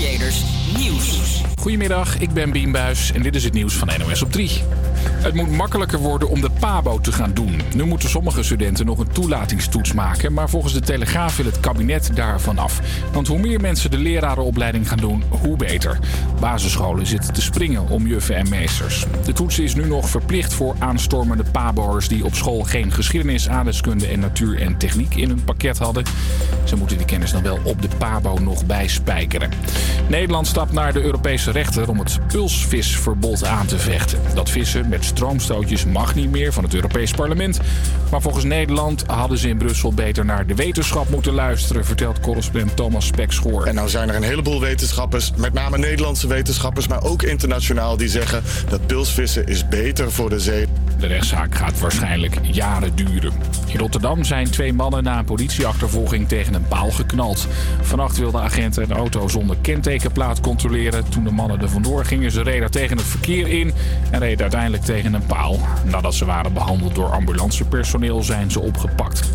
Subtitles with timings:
[0.00, 0.42] Creators
[0.76, 1.42] Nieuws.
[1.60, 4.62] Goedemiddag, ik ben Bien Buijs en dit is het nieuws van NOS op 3.
[5.02, 7.60] Het moet makkelijker worden om de PABO te gaan doen.
[7.74, 12.10] Nu moeten sommige studenten nog een toelatingstoets maken, maar volgens de Telegraaf wil het kabinet
[12.14, 12.80] daarvan af.
[13.12, 15.98] Want hoe meer mensen de lerarenopleiding gaan doen, hoe beter.
[16.40, 19.04] Basisscholen zitten te springen om juffen en meesters.
[19.24, 24.06] De toets is nu nog verplicht voor aanstormende PABO'ers die op school geen geschiedenis, aardrijkskunde
[24.06, 26.04] en natuur en techniek in hun pakket hadden.
[26.64, 29.50] Ze moeten die kennis dan wel op de PABO nog bijspijkeren.
[30.08, 34.18] Nederland stapt naar de Europese rechter om het pulsvisverbod aan te vechten.
[34.34, 37.60] Dat vissen met stroomstootjes mag niet meer van het Europees Parlement.
[38.10, 42.76] Maar volgens Nederland hadden ze in Brussel beter naar de wetenschap moeten luisteren, vertelt correspondent
[42.76, 43.64] Thomas Spekschoor.
[43.66, 48.08] En nou zijn er een heleboel wetenschappers, met name Nederlandse wetenschappers, maar ook internationaal, die
[48.08, 50.66] zeggen dat pulsvissen is beter voor de zee.
[50.98, 53.32] De rechtszaak gaat waarschijnlijk jaren duren.
[53.66, 57.46] In Rotterdam zijn twee mannen na een politieachtervolging tegen een paal geknald.
[57.80, 61.08] Vannacht wilden agenten een auto zonder kentekenplaat controleren.
[61.08, 63.72] Toen de mannen er vandoor gingen, ze reden tegen het verkeer in
[64.10, 65.58] en reden uiteindelijk tegen een paal.
[65.84, 69.30] Nadat ze waren behandeld door ambulancepersoneel zijn ze opgepakt.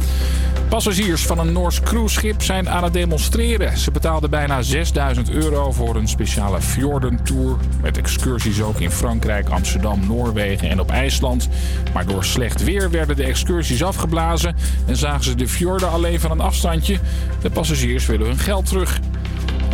[0.70, 3.78] Passagiers van een Noors cruiseschip zijn aan het demonstreren.
[3.78, 7.58] Ze betaalden bijna 6000 euro voor een speciale Fjorden-tour.
[7.82, 11.50] Met excursies ook in Frankrijk, Amsterdam, Noorwegen en op IJsland.
[11.94, 16.32] Maar door slecht weer werden de excursies afgeblazen en zagen ze de fjorden alleen van
[16.32, 17.00] een afstandje.
[17.42, 19.00] De passagiers willen hun geld terug.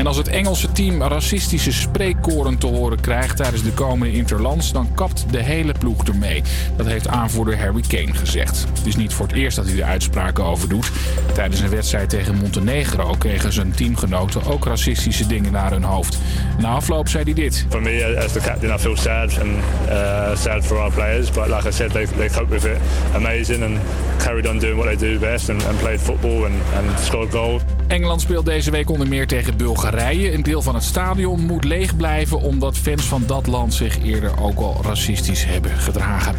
[0.01, 4.93] En als het Engelse team racistische spreekkoren te horen krijgt tijdens de komende Interlands, dan
[4.95, 6.43] kapt de hele ploeg ermee.
[6.77, 8.65] Dat heeft aanvoerder Harry Kane gezegd.
[8.73, 10.91] Het is niet voor het eerst dat hij er uitspraken over doet.
[11.33, 16.17] Tijdens een wedstrijd tegen Montenegro kregen zijn teamgenoten ook racistische dingen naar hun hoofd.
[16.59, 17.65] Na afloop zei hij dit.
[17.69, 19.51] For me, as the captain, I feel sad and
[19.89, 21.31] uh, sad for our players.
[21.31, 22.77] But like I said, they, they coped with it
[23.15, 23.77] amazing and
[24.17, 27.61] carried on doing what they do best and, and played football and, and scored goals.
[27.87, 29.89] Engeland speelt deze week onder meer tegen Bulgarije.
[29.93, 34.41] Een deel van het stadion moet leeg blijven omdat fans van dat land zich eerder
[34.41, 36.35] ook al racistisch hebben gedragen.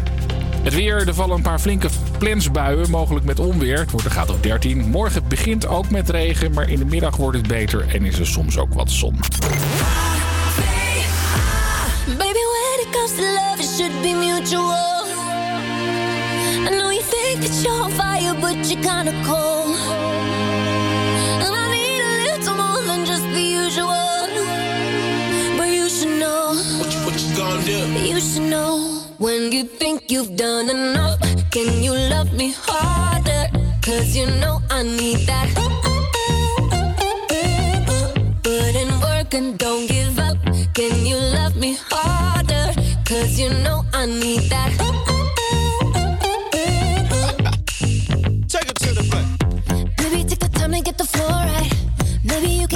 [0.63, 3.79] Het weer, er vallen een paar flinke plensbuien, mogelijk met onweer.
[3.79, 4.89] Het wordt er gaat op 13.
[4.89, 8.27] Morgen begint ook met regen, maar in de middag wordt het beter en is er
[8.27, 9.19] soms ook wat zon.
[27.65, 28.05] You gonna do?
[28.05, 28.99] You should know.
[29.17, 31.19] When you think you've done enough,
[31.51, 33.47] can you love me harder?
[33.81, 35.47] Cause you know I need that.
[38.43, 40.37] Put in work and don't give up.
[40.73, 42.73] Can you love me harder?
[43.05, 44.71] Cause you know I need that.
[48.47, 49.27] Take it to the front.
[49.99, 51.71] Maybe take the time to get the floor right.
[52.23, 52.67] Maybe you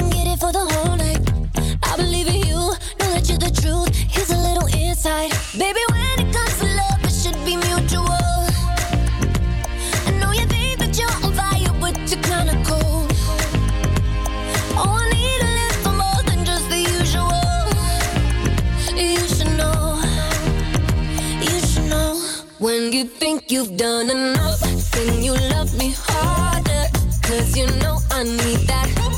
[23.78, 26.84] done enough, then you love me harder.
[27.22, 29.17] Cause you know I need that.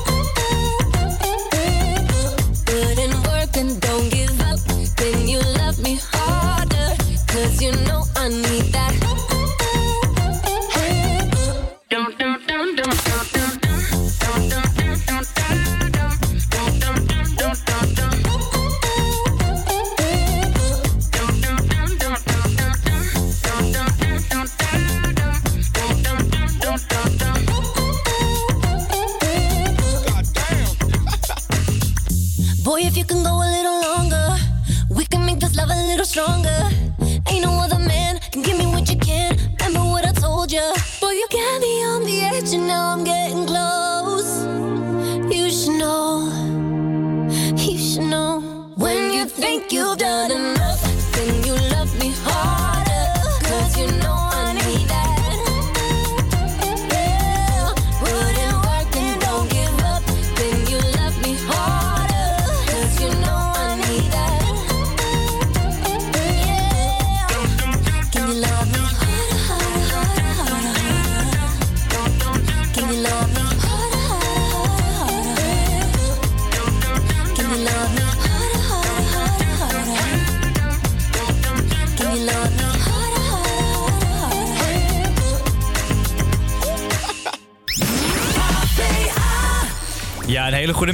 [8.31, 8.91] You know I need that.
[11.91, 12.30] Boy,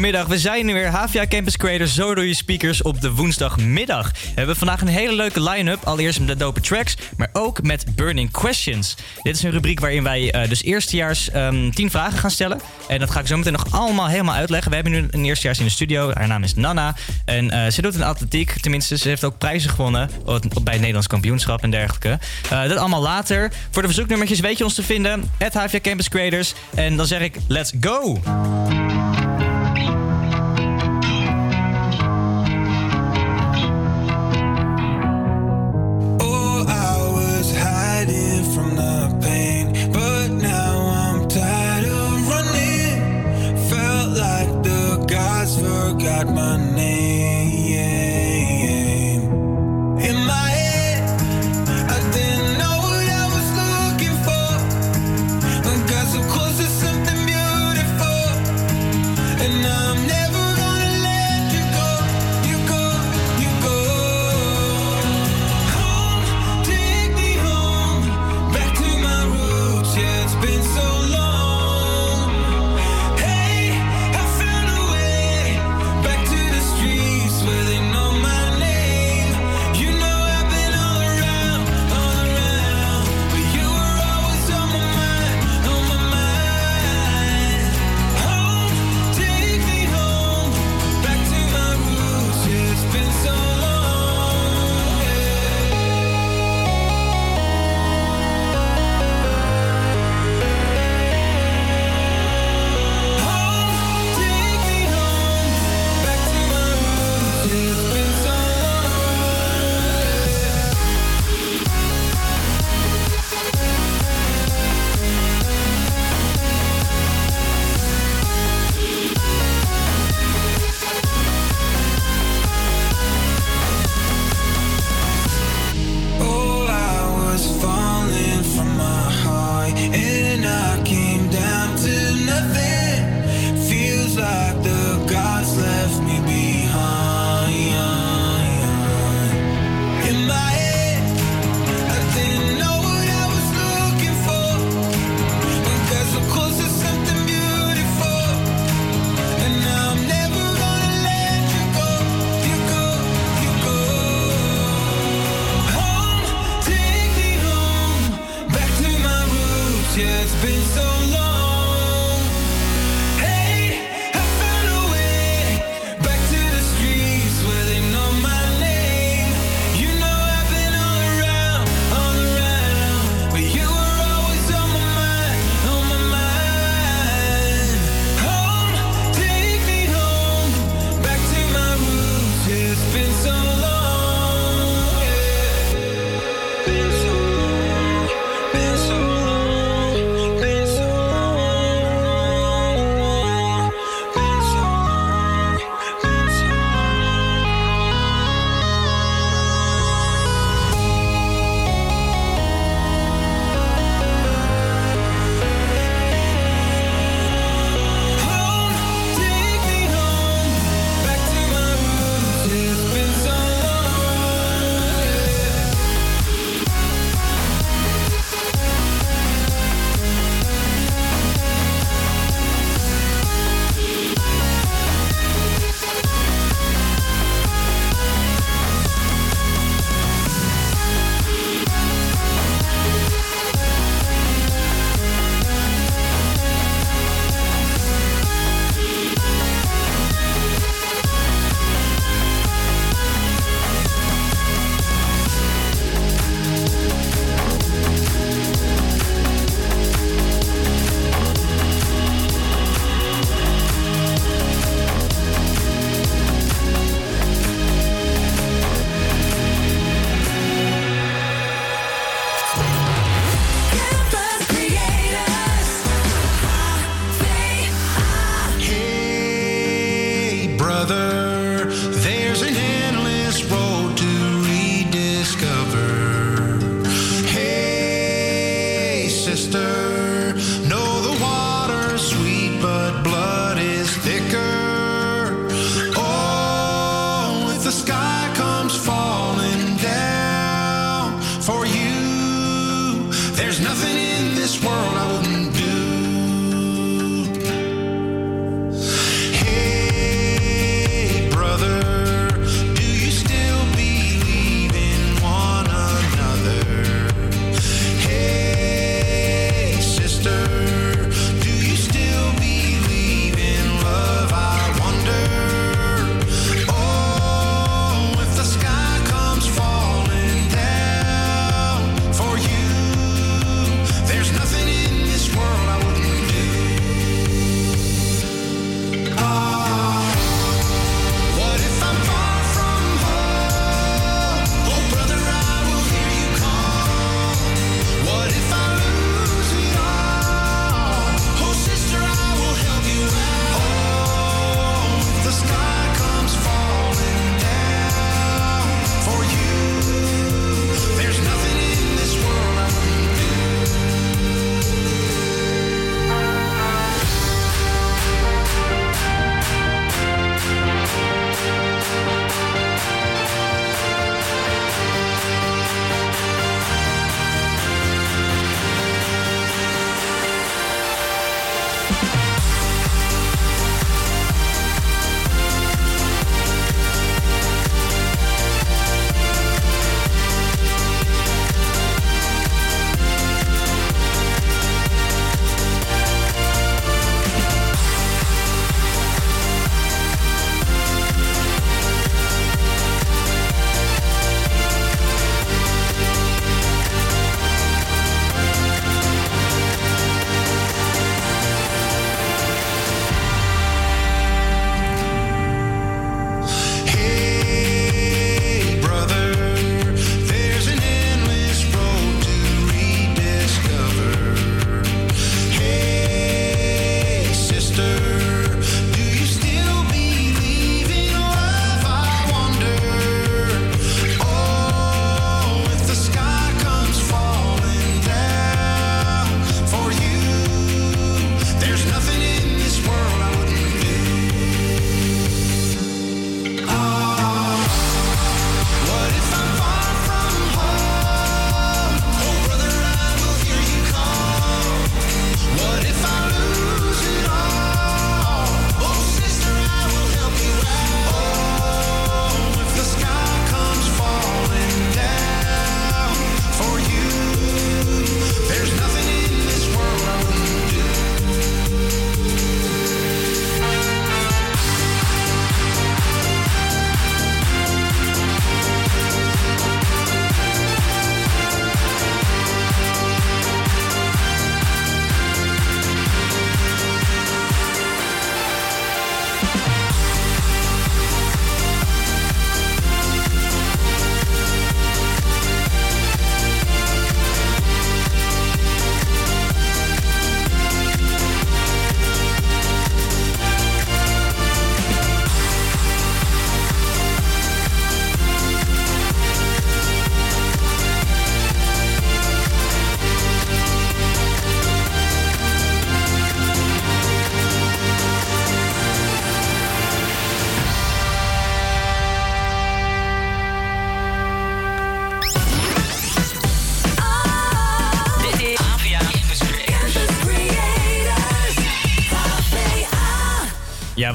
[0.06, 0.53] een hele goede middag.
[0.53, 4.11] We zijn weer HVA Campus Creators, zo door je speakers op de woensdagmiddag.
[4.12, 5.85] We hebben vandaag een hele leuke line-up.
[5.85, 8.97] Allereerst met de dope tracks, maar ook met Burning Questions.
[9.23, 12.61] Dit is een rubriek waarin wij uh, dus eerstejaars um, tien vragen gaan stellen.
[12.88, 14.69] En dat ga ik zo meteen nog allemaal helemaal uitleggen.
[14.69, 16.11] We hebben nu een eerstejaars in de studio.
[16.12, 16.94] Haar naam is Nana.
[17.25, 18.61] En uh, ze doet een atletiek.
[18.61, 22.19] Tenminste, ze heeft ook prijzen gewonnen bij het Nederlands kampioenschap en dergelijke.
[22.53, 23.53] Uh, dat allemaal later.
[23.70, 25.31] Voor de verzoeknummertjes weet je ons te vinden.
[25.53, 26.55] HVA Campus Creators.
[26.75, 28.20] En dan zeg ik, let's go!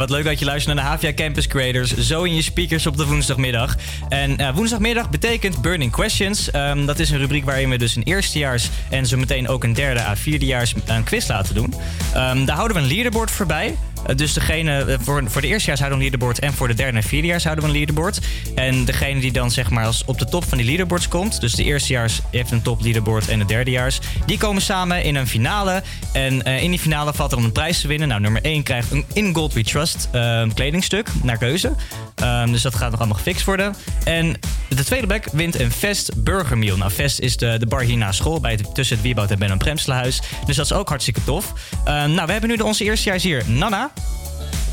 [0.02, 1.98] Wat leuk dat je luistert naar de HVA Campus Creators.
[1.98, 3.76] Zo in je speakers op de woensdagmiddag.
[4.10, 6.52] En eh, woensdagmiddag betekent Burning Questions.
[6.52, 9.74] Ehm, dat is een rubriek waarin we dus een eerstejaars en zo meteen ook een
[9.74, 11.74] derde à vierdejaars een quiz laten doen.
[12.14, 13.76] Ehm, daar houden we een leaderboard voorbij.
[14.08, 16.74] Eh, dus degene, eh, voor, voor de eerstejaars houden we een leaderboard en voor de
[16.74, 18.20] derde en vierdejaars houden we een leaderboard.
[18.56, 21.54] En degene die dan zeg maar als op de top van die leaderboards komt, dus
[21.54, 25.84] de eerstejaars heeft een top leaderboard en de derdejaars, die komen samen in een finale.
[26.14, 28.08] En eh, in die finale valt er om een prijs te winnen.
[28.08, 31.74] Nou, nummer 1 krijgt een In Gold We Trust eh, kledingstuk naar keuze.
[32.16, 33.76] Ehm, dus dat gaat nog allemaal gefixt worden.
[34.04, 34.36] En
[34.76, 36.78] de tweede plek wint een Vest Burger Meal.
[36.78, 39.52] Nou, Vest is de, de bar hier na school bij tussen het Wieboud en Ben
[39.52, 40.22] en Premstelhuis.
[40.46, 41.54] Dus dat is ook hartstikke tof.
[41.86, 43.44] Ehm, nou, we hebben nu de, onze eerstejaars hier.
[43.48, 43.92] Nana.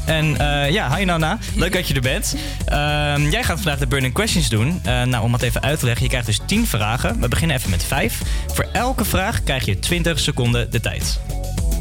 [0.07, 1.39] En eh, ja, hi Nana.
[1.55, 2.37] Leuk dat je er bent.
[2.65, 4.81] Ehm, jij gaat vandaag de Burning Questions doen.
[4.85, 7.21] Eh, nou, om het even uit te leggen, je krijgt dus 10 vragen.
[7.21, 8.23] We beginnen even met 5.
[8.47, 11.21] Voor elke vraag krijg je 20 seconden de tijd.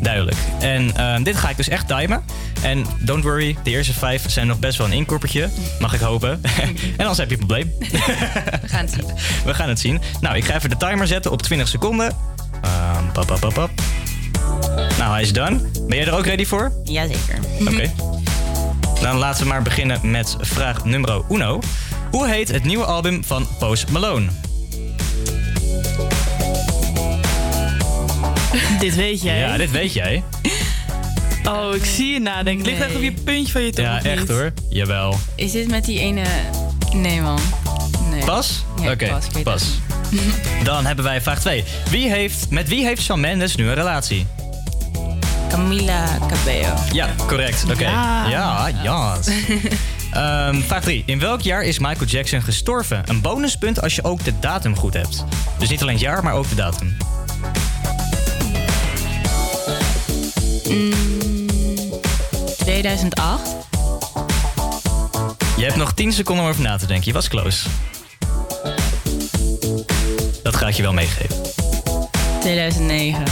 [0.01, 0.37] Duidelijk.
[0.59, 2.23] En ehm, dit ga ik dus echt timen.
[2.61, 5.49] En don't worry, de eerste vijf zijn nog best wel een inkoppertje.
[5.79, 6.41] Mag ik hopen.
[6.43, 7.73] en anders heb je een probleem.
[8.61, 9.05] We gaan het zien.
[9.45, 10.01] We gaan het zien.
[10.21, 12.15] Nou, ik ga even de timer zetten op 20 seconden.
[12.61, 13.69] Ehm, pap, pap, pap, pap.
[14.97, 15.61] Nou, hij is done.
[15.87, 16.71] Ben jij er ook ready voor?
[16.83, 17.39] Jazeker.
[17.59, 17.91] Oké.
[19.01, 21.59] Dan laten we maar beginnen met vraag nummer uno.
[22.11, 24.27] Hoe heet het nieuwe album van Post Malone?
[28.79, 29.39] Dit weet jij.
[29.39, 30.23] Ja, dit weet jij.
[31.47, 32.65] Oh, ik zie je nadenken.
[32.65, 33.87] Ligt echt op je puntje van je tong.
[33.87, 34.53] Ja, of echt hoor.
[34.69, 35.19] Jawel.
[35.35, 36.23] Is dit met die ene...
[36.93, 37.39] Nee, man.
[38.09, 38.25] Nee.
[38.25, 38.65] Pas?
[38.81, 39.63] Ja, Oké, pas.
[40.63, 41.63] Dan hebben wij vraag 2.
[41.89, 44.25] Wie heeft, met wie heeft Shawn Mendes nu een relatie?
[45.49, 46.73] Camila Cabello.
[46.91, 47.63] Ja, correct.
[47.71, 47.83] Oké.
[47.83, 48.69] Ja.
[48.83, 49.17] Ja.
[50.11, 51.03] Ehm, vraag 3.
[51.05, 53.03] In welk jaar is Michael Jackson gestorven?
[53.05, 55.25] Een bonuspunt als je ook de datum goed hebt.
[55.57, 56.97] Dus niet alleen het jaar, maar ook de datum.
[62.67, 63.55] 2008.
[65.57, 67.05] Je hebt nog 10 seconden om over na te denken.
[67.07, 67.67] Je was close.
[70.43, 71.35] Dat ga ik je wel meegeven.
[72.39, 73.23] 2009.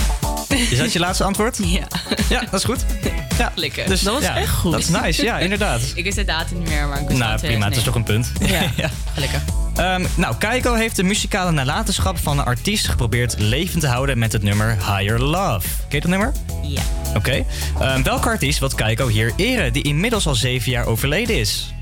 [0.48, 1.58] Is dat je laatste antwoord?
[1.65, 1.88] Ja.
[2.30, 2.86] Ja, dat is goed.
[3.38, 3.88] Ja, Lekker.
[3.88, 4.72] dus, Dat was ja, echt goed.
[4.72, 5.82] Dat is nice, ja, inderdaad.
[5.96, 7.65] Ik wist de datum niet meer, maar ik wist Nou, prima.
[7.65, 8.32] Het is toch een punt.
[8.36, 8.74] 2009.
[8.77, 8.89] ja.
[9.13, 9.42] Gelukkig.
[9.75, 14.32] Ehm, nou, Keiko heeft de muzikale nalatenschap van een artiest geprobeerd levend te houden met
[14.32, 15.67] het nummer Higher Love.
[15.67, 16.32] Ken je dat nummer?
[16.63, 16.82] Ja.
[17.15, 17.46] Oké.
[17.79, 21.74] Ehm, welke artiest wil Keiko hier eren, die inmiddels al zeven jaar overleden is?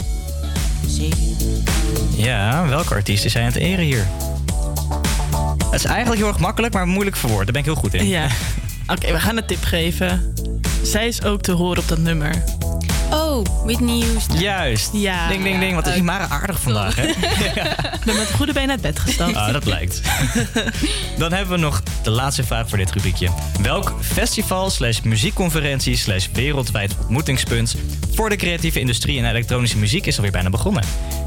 [0.87, 1.63] Zeven.
[2.15, 4.07] Ja, welke artiest is hij aan het eren hier?
[5.71, 7.43] Het is eigenlijk heel erg makkelijk, maar moeilijk verwoord.
[7.43, 8.07] Daar ben ik heel goed in.
[8.07, 8.27] Ja.
[8.87, 10.33] Oké, we gaan een tip geven.
[10.83, 12.43] Zij is ook te horen op dat nummer.
[13.33, 14.39] Oh, Whitney Houston.
[14.39, 14.89] Juist.
[14.93, 15.27] Ja.
[15.27, 15.75] Ding, ding, ding.
[15.75, 17.03] Wat is die Mara aardig vandaag, hè?
[17.97, 19.35] Ik ben met goede been uit bed gestapt.
[19.35, 20.01] Ah, dat blijkt.
[21.17, 23.29] Dan hebben we nog de laatste vraag voor dit rubriekje.
[23.61, 27.75] Welk festival slash muziekconferentie slash wereldwijd ontmoetingspunt
[28.13, 30.83] voor de creatieve industrie en elektronische muziek is alweer bijna begonnen?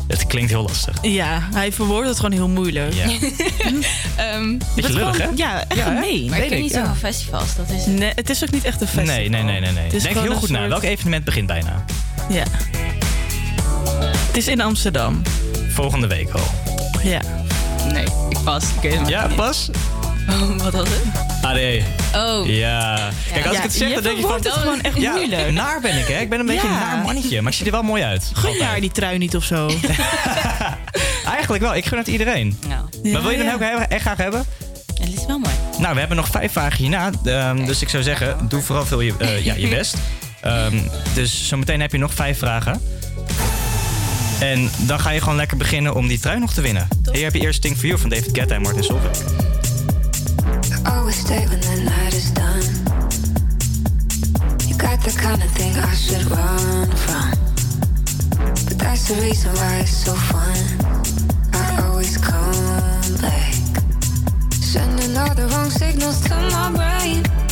[0.08, 0.96] Het klinkt heel lastig.
[1.02, 2.94] Ja, hij verwoordt het gewoon heel moeilijk.
[2.94, 3.04] Ja.
[4.16, 5.28] Ehm, Beetje Dat lullig, hè?
[5.34, 6.78] Ja, echt Ja, maar ik Weet ken niet ja.
[6.78, 7.56] zoveel festivals.
[7.56, 9.16] Dat is Nee, het is ook niet echt een festival.
[9.16, 9.72] Nee, nee, nee, nee.
[9.72, 9.84] nee.
[9.84, 10.68] Het is Denk gewoon heel goed na.
[10.68, 11.84] Welk evenement begint bijna?
[12.28, 12.44] Ja.
[14.26, 15.22] Het is in Amsterdam.
[15.68, 16.40] Volgende week al.
[17.02, 17.20] Ja.
[17.92, 18.64] Nee, ik pas.
[18.64, 19.36] Ik weet het maar Ja, niet.
[19.36, 19.70] pas?
[20.30, 21.02] Oh, wat was het?
[21.42, 21.56] AD.
[22.26, 23.10] Oh, Ja.
[23.32, 24.30] Kijk, als Ja, ik het zeg, dan denk je van...
[24.30, 25.52] verwoordt het gewoon echt Ja, moeilijk.
[25.52, 26.20] naar ben ik, hè?
[26.20, 26.72] Ik ben een beetje Ja.
[26.74, 28.30] een naar mannetje, maar ik zie er wel mooi uit.
[28.34, 28.64] Gun Altijd.
[28.68, 29.70] haar die trui niet of zo.
[31.34, 32.58] Eigenlijk wel, ik gun het iedereen.
[32.68, 33.74] nou, maar wil je hem ja.
[33.74, 34.44] ook echt graag hebben?
[35.00, 35.54] het is wel mooi.
[35.78, 37.10] Nou, we hebben nog vijf vragen hierna.
[37.24, 39.96] Ehm, dus ik zou zeggen, doe vooral veel je, eh, ja, je best.
[40.46, 40.78] Ehm,
[41.14, 42.80] dus zometeen heb je nog vijf vragen.
[44.40, 46.88] En dan ga je gewoon lekker beginnen om die trui nog te winnen.
[47.12, 49.18] Hier heb je eerst Think For You van David Guetta en Martin Solveig.
[50.82, 52.64] Always stay when the night is done.
[54.66, 57.30] You got the kind of thing I should run from.
[58.68, 60.56] But that's the reason why it's so fun.
[61.52, 63.54] I always come back.
[64.60, 67.45] Sending all the wrong signals to my brain.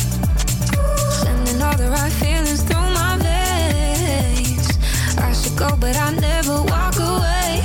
[1.65, 4.67] All the right feelings through my veins.
[5.17, 7.63] I should go, but I never walk away.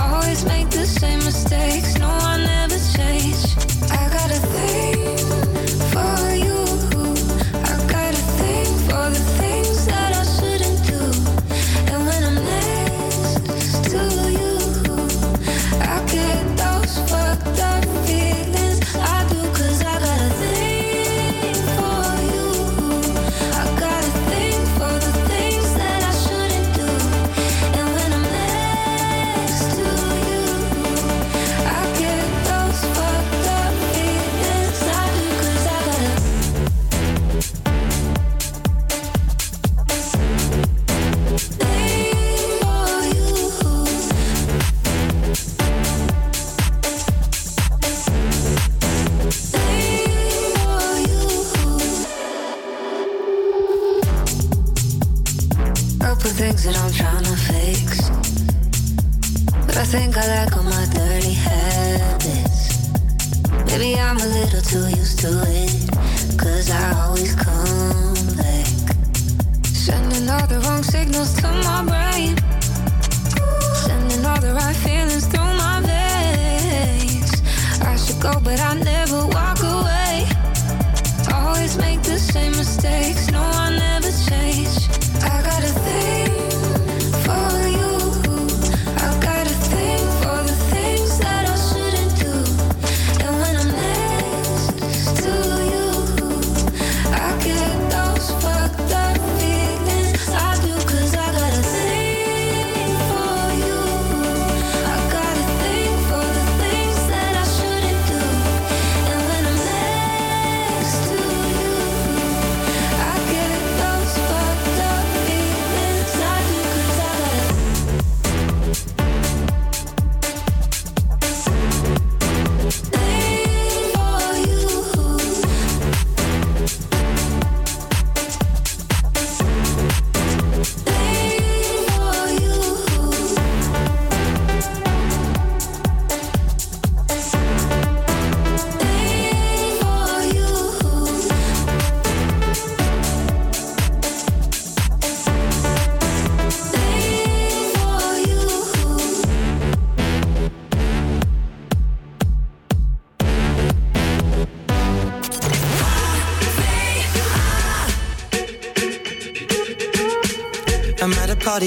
[0.00, 1.98] Always make the same mistakes.
[1.98, 3.42] No, I never change.
[3.90, 5.25] I got a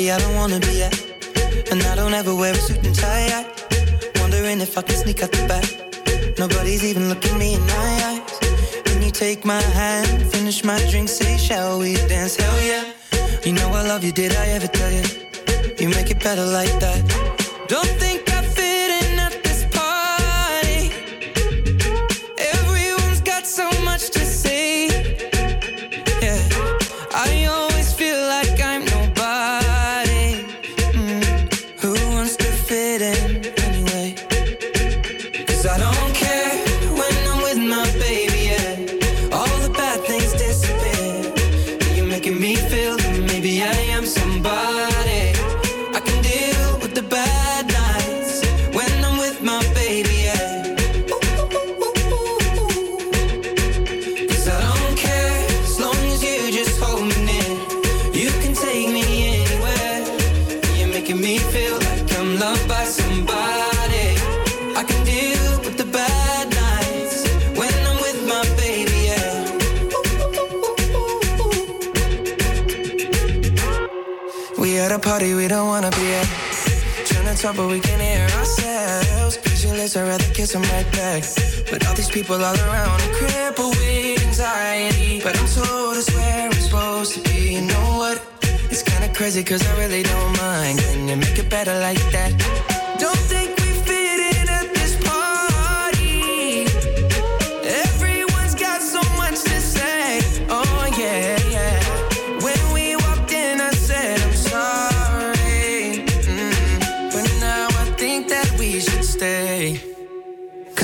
[0.07, 0.78] at a party I don't wanna be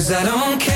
[0.05, 0.74] Cause I don't care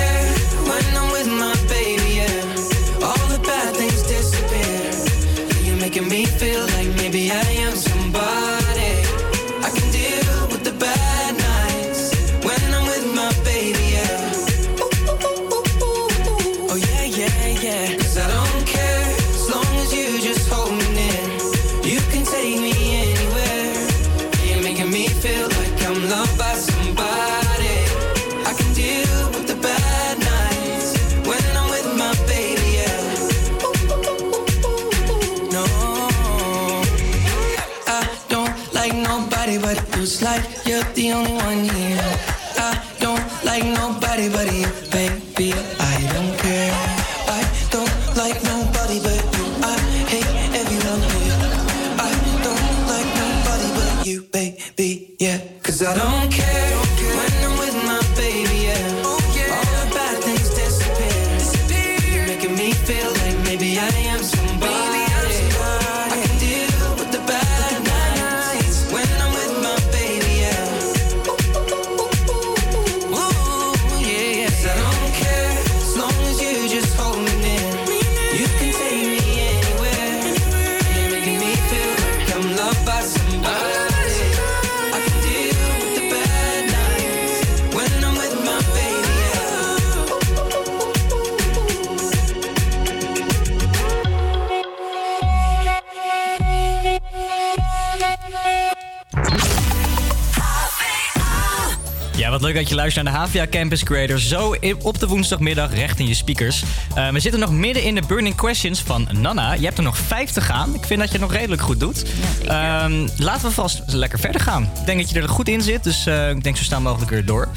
[103.03, 104.19] naar de HVA Campus Creator.
[104.19, 106.63] Zo op de woensdagmiddag recht in je speakers.
[106.95, 109.53] Eh, we zitten nog midden in de Burning Questions van Nana.
[109.53, 110.75] Je hebt er nog vijf te gaan.
[110.75, 112.05] Ik vind dat je het nog redelijk goed doet.
[112.47, 114.63] Ehm, laten we vast lekker verder gaan.
[114.63, 117.12] Ik denk dat je er goed in zit, dus eh, ik denk zo snel mogelijk
[117.12, 117.47] weer door.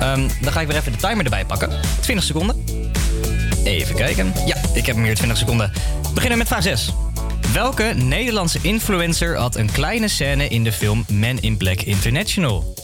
[0.00, 1.70] Ehm, dan ga ik weer even de timer erbij pakken.
[2.00, 2.64] 20 seconden.
[3.64, 4.32] Even kijken.
[4.46, 5.72] Ja, ik heb hier 20 seconden.
[6.02, 6.92] We beginnen met vraag 6.
[7.52, 12.74] Welke Nederlandse influencer had een kleine scène in de film Men in Black International?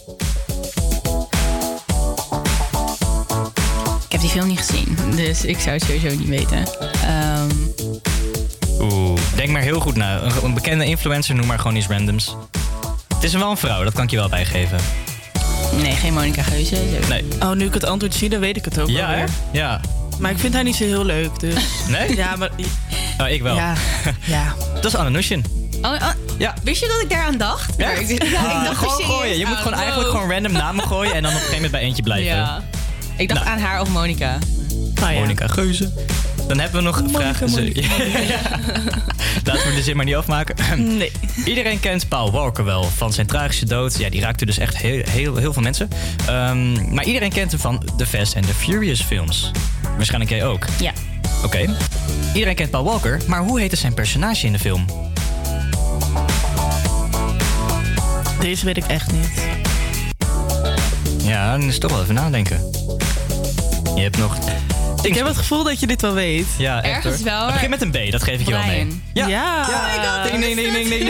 [4.21, 6.65] Heb die film niet gezien, dus ik zou het sowieso niet weten.
[7.05, 7.49] Ehm,
[8.81, 10.21] Oeh, denk maar heel goed na.
[10.23, 12.37] Een, een bekende influencer, noem maar gewoon iets randoms.
[13.15, 14.79] Het is wel een vrouw, dat kan ik je wel bijgeven.
[15.83, 16.77] nee, geen Monica Geuze.
[17.09, 17.25] Nee.
[17.43, 19.25] Oh, nu ik het antwoord zie, dan weet ik het ook Ja, wel.
[19.53, 19.81] Ja.
[20.19, 21.55] Maar ik vind haar niet zo heel leuk, dus...
[21.89, 22.17] Nee?
[22.17, 22.51] Ja, maar...
[23.21, 23.57] Oh, ik wel.
[23.57, 23.75] Ja,
[24.37, 24.55] ja.
[24.75, 25.45] Dat is Anne Nushin.
[25.83, 26.55] Oh, oh, Ja.
[26.63, 27.75] Wist je dat ik daaraan dacht?
[27.77, 27.91] Ja?
[27.91, 29.39] Ik, Ah, dacht gewoon gooien.
[29.39, 30.21] Je moet gewoon eigenlijk wow.
[30.21, 32.37] gewoon random namen gooien en dan op een gegeven moment bij eentje blijven.
[32.37, 32.63] Ja.
[33.21, 33.57] Ik dacht Nou.
[33.57, 34.39] aan haar of Monica.
[35.03, 35.19] Ah, ja.
[35.19, 35.93] Monica Geuze.
[36.49, 37.41] Dan hebben we nog vraag...
[37.41, 37.81] Monica.
[38.29, 38.41] Ja.
[39.45, 40.57] Laten we de zin maar niet afmaken.
[40.99, 41.13] Nee.
[41.45, 43.99] Iedereen kent Paul Walker wel van zijn tragische dood.
[43.99, 45.89] Ja, die raakte dus echt heel, heel, heel veel mensen.
[46.27, 49.51] Ehm, maar iedereen kent hem van The Fast and the Furious films.
[49.97, 50.65] Waarschijnlijk jij ook.
[50.81, 50.93] Ja.
[51.45, 51.77] Oké.
[52.35, 54.85] Iedereen kent Paul Walker, maar hoe heette zijn personage in de film?
[58.41, 59.31] Deze weet ik echt niet.
[61.23, 62.70] Ja, dan is het toch wel even nadenken.
[64.01, 64.37] Je hebt nog...
[65.03, 66.47] Ik heb het gevoel dat je dit wel weet.
[66.59, 67.25] Ja, echt Ergens hoor.
[67.25, 69.01] wel, Het begint met een B, dat geef ik je wel mee.
[69.15, 69.27] Ja.
[69.29, 69.61] Ja.
[69.69, 71.05] Oh my god, Ding, ding, ding, ding, ding,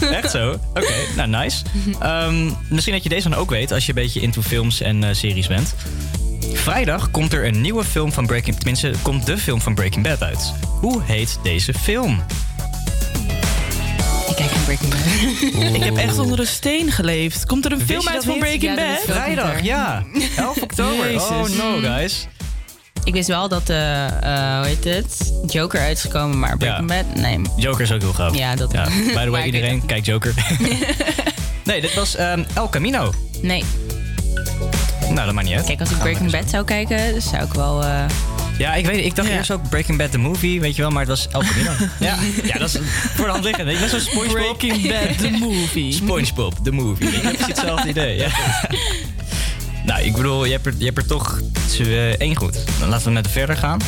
[0.00, 0.10] ding.
[0.10, 0.60] Echt zo?
[0.74, 1.62] Oké, nou nice.
[2.00, 5.04] Ehm, misschien dat je deze dan ook weet als je een beetje into films en
[5.04, 5.74] eh, series bent.
[6.52, 8.56] Vrijdag komt er een nieuwe film van Breaking...
[8.56, 10.52] Tenminste, komt de film van Breaking Bad uit.
[10.80, 12.22] Hoe heet deze film?
[14.66, 15.74] Breaking Bad.
[15.74, 17.46] Ik heb echt onder een steen geleefd.
[17.46, 18.38] Komt er een Wist film uit van?
[18.38, 19.00] Breaking Ja, Bad?
[19.16, 20.04] Vrijdag, ja.
[20.36, 21.06] 11 oktober.
[21.12, 21.28] Jezus.
[21.30, 22.26] Oh no, guys.
[23.04, 25.32] Ik wist wel dat, eh eh, hoe heet het?
[25.46, 27.40] Joker uit is gekomen, maar Breaking Bad, nee.
[27.56, 28.36] Joker is ook heel gaaf.
[28.36, 28.84] Ja, dat ja.
[29.14, 30.34] By the way, iedereen, kijk Joker.
[31.64, 33.12] nee, dit was ehm, El Camino.
[33.42, 33.64] Nee.
[35.00, 35.66] Nou, dat maakt niet uit.
[35.66, 37.84] Kijk, als ik Breaking Bad zou kijken, zou ik wel...
[37.84, 38.04] eh,
[38.58, 39.34] Ja, ik weet, ik dacht Ja.
[39.34, 41.70] eerst ook Breaking Bad the movie, weet je wel, maar het was El Camino.
[42.00, 42.16] ja.
[42.44, 42.78] ja, dat is
[43.14, 43.68] voor de hand liggend.
[43.68, 44.32] Ik ben zo SpongeBob.
[44.32, 45.92] Breaking Bad, the movie.
[45.92, 47.06] SpongeBob the movie.
[47.06, 48.16] Ik heb precies hetzelfde idee.
[48.16, 48.28] Ja.
[49.86, 51.40] nou, ik bedoel, je hebt er, je hebt er toch
[51.78, 52.58] eh, één goed.
[52.80, 53.80] Dan laten we met verder gaan.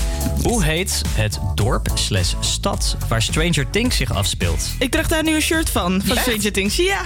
[0.42, 4.70] Hoe heet het dorp slash stad waar Stranger Things zich afspeelt?
[4.78, 6.26] Ik draag daar nu een shirt van, van Echt?
[6.26, 6.76] Stranger Things.
[6.76, 7.00] Ja.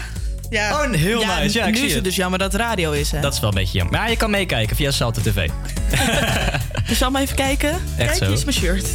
[0.51, 0.85] ja.
[0.85, 1.59] Oh, heel nice.
[1.59, 3.21] Ja, ik nu zie is het dus jammer dat het radio is, hè.
[3.21, 3.95] Dat is wel een beetje jammer.
[3.95, 5.49] Maar ja, je kan meekijken via Salto TV.
[6.93, 7.71] Je zal maar even kijken.
[7.71, 8.25] Echt Kijk, zo?
[8.25, 8.87] hier is mijn shirt.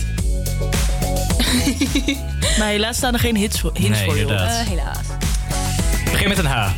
[2.60, 4.30] maar helaas staan er geen hits voor, hints Nee, voor je op.
[4.32, 4.60] inderdaad.
[4.62, 4.98] eh, helaas.
[6.12, 6.70] Begin met een H.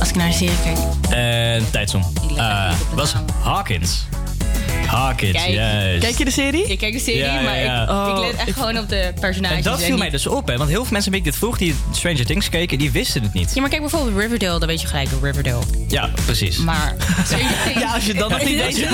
[0.00, 0.78] Als ik naar de serie kijk.
[1.10, 2.12] En tijdsom.
[2.30, 3.14] Uh, de was.
[3.42, 4.04] Hawkins.
[4.92, 5.54] Hawkins, Kijk.
[5.54, 6.00] juist.
[6.04, 6.64] Kijk je de serie?
[6.66, 7.82] Ik kijk de serie, Ja, maar ja.
[7.82, 9.56] Ik, Oh, ik let echt ik- gewoon op de personages.
[9.56, 10.56] En dat viel mij dus op, hè.
[10.56, 13.32] Want heel veel mensen wie ik dit vroeg, die Stranger Things keken, die wisten het
[13.32, 13.54] niet.
[13.54, 15.62] Ja, maar kijk bijvoorbeeld Riverdale, dan weet je gelijk Riverdale.
[15.88, 16.56] Ja, precies.
[16.56, 17.80] Maar Stranger Things...
[17.80, 18.86] Ja, als je dan nog niet weet.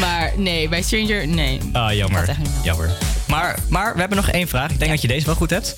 [0.00, 1.28] Maar nee, bij Stranger...
[1.28, 1.58] Nee.
[1.72, 2.20] Ah, jammer.
[2.20, 2.50] Dat echt niet.
[2.62, 2.90] Jammer.
[3.26, 4.70] Maar, maar we hebben nog één vraag.
[4.70, 5.76] Ik denk dat je deze wel goed hebt.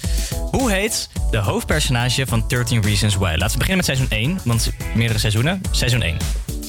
[0.50, 3.34] Hoe heet de hoofdpersonage van 13 Reasons Why?
[3.36, 5.60] Laten we beginnen met seizoen 1, want meerdere seizoenen.
[5.70, 6.16] Seizoen 1.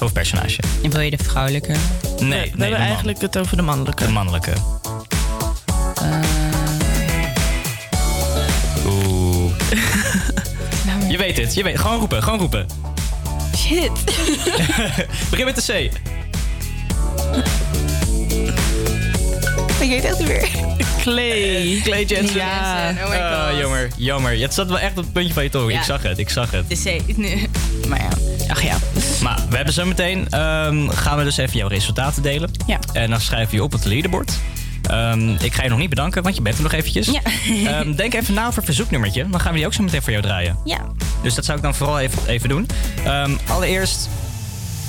[0.03, 0.61] Hoofdpersonage.
[0.83, 1.71] En wil je de vrouwelijke?
[1.71, 1.79] Nee,
[2.19, 4.05] we nee, hebben eigenlijk het over de mannelijke.
[4.05, 4.51] De mannelijke.
[4.51, 6.19] Eh,
[8.85, 9.51] Oeh.
[10.85, 12.65] nou, Je weet het, je weet Gewoon roepen, gewoon roepen.
[13.57, 13.91] shit.
[15.29, 15.91] Begin met de C.
[19.81, 20.49] ik weet het echt niet meer.
[21.03, 21.81] Clay.
[21.83, 22.35] Clay Jensen.
[22.35, 22.89] Ja.
[23.03, 23.59] Oh my god.
[23.59, 24.39] jammer, jammer.
[24.39, 25.71] Het zat wel echt op het puntje van je tong.
[25.71, 25.77] Ja.
[25.77, 26.69] Ik zag het, ik zag het.
[26.69, 27.01] De C.
[27.17, 27.49] Nee.
[27.87, 28.09] Maar ja.
[28.47, 28.77] Ach ja.
[29.21, 32.51] Maar we hebben zo meteen, ehm, gaan we dus even jouw resultaten delen.
[32.67, 32.79] Ja.
[32.93, 34.31] En dan schrijven we je op het leaderboard.
[34.89, 37.07] Ehm, ik ga je nog niet bedanken, want je bent er nog eventjes.
[37.07, 37.21] Ja.
[37.79, 39.29] Ehm, denk even na over het verzoeknummertje.
[39.29, 40.57] Dan gaan we die ook zo meteen voor jou draaien.
[40.65, 40.79] Ja.
[41.23, 42.67] Dus dat zou ik dan vooral even, even doen.
[43.05, 44.09] Ehm, allereerst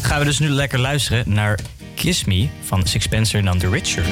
[0.03, 1.59] gaan we dus nu lekker luisteren naar
[1.95, 4.05] Kiss Me van Sixpence None the Richer.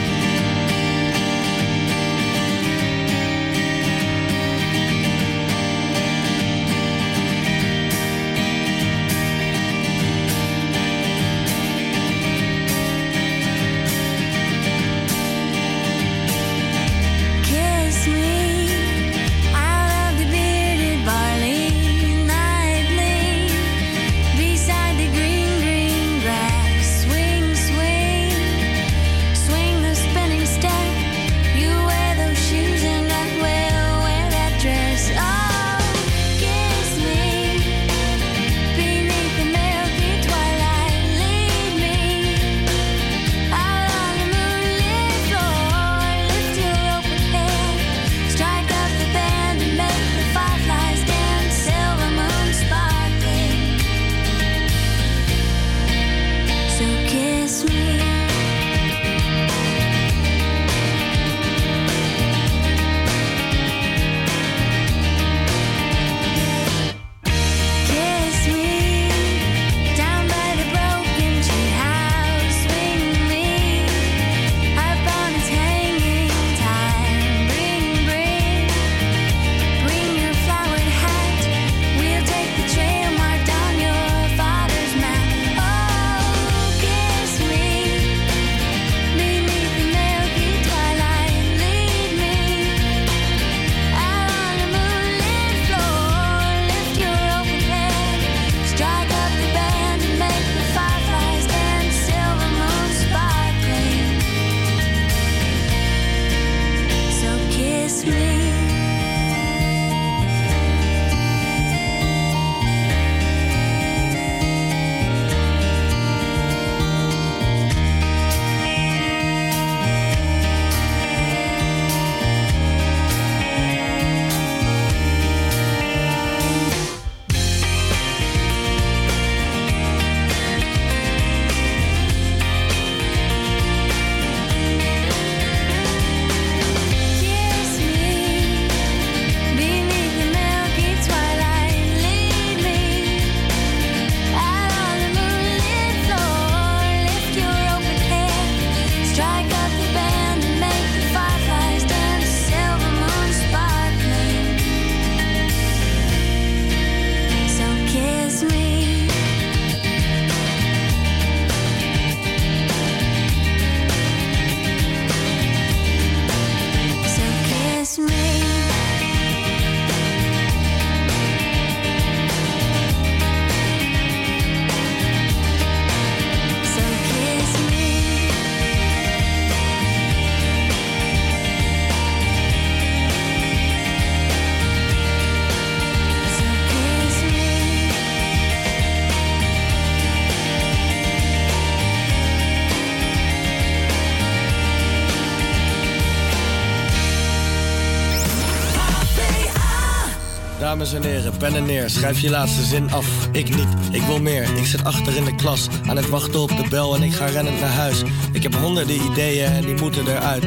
[200.82, 203.06] Dames en heren, pen en neer, schrijf je laatste zin af.
[203.32, 204.42] Ik niet, ik wil meer.
[204.56, 207.26] Ik zit achter in de klas, aan het wachten op de bel en ik ga
[207.26, 208.02] rennend naar huis.
[208.32, 210.44] Ik heb honderden ideeën en die moeten eruit.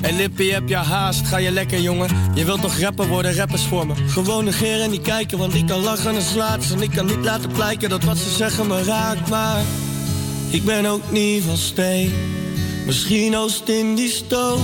[0.00, 1.26] En Lippie, heb je haast?
[1.26, 2.08] Ga je lekker, jongen?
[2.34, 3.94] Je wilt toch rapper worden, rappers voor me?
[4.06, 6.70] Gewoon negeren en niet kijken, want ik kan lachen en slaat.
[6.72, 9.28] En ik kan niet laten blijken dat wat ze zeggen me raakt.
[9.28, 9.62] Maar
[10.50, 12.12] ik ben ook niet van steen.
[12.86, 14.60] Misschien oost in die stoof.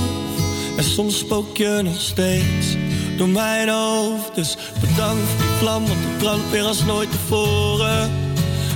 [0.76, 2.83] En soms spook je nog steeds
[3.16, 4.34] door mijn hoofd.
[4.34, 8.10] Dus bedankt voor die vlam, want die brandt weer als nooit tevoren.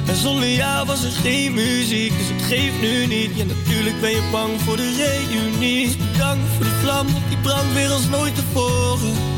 [0.07, 3.31] En zonder jou was er geen muziek, dus het geeft nu niet.
[3.37, 5.87] Ja, natuurlijk ben je bang voor de reunie.
[5.87, 9.38] Dus bedankt voor die vlam, want die brandt weer als nooit tevoren.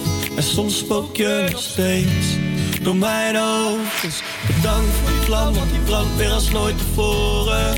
[0.35, 2.27] En soms spook je nog steeds
[2.81, 4.01] door mijn hoofd.
[4.01, 4.21] Dus
[4.55, 7.73] bedankt voor die vlam, want die brandt weer als nooit tevoren.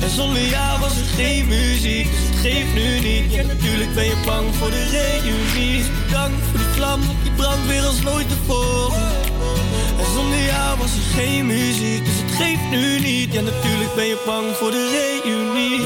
[0.00, 3.32] En zonder jou was er geen muziek, dus het geeft nu niet.
[3.32, 5.84] Ja, natuurlijk ben je bang voor de reunie.
[6.06, 9.10] Bedankt voor die vlam, want die brandt weer als nooit tevoren.
[9.98, 13.32] En zonder jou was er geen muziek, dus het geeft nu niet.
[13.32, 15.80] Ja, natuurlijk ben je bang voor de reunie.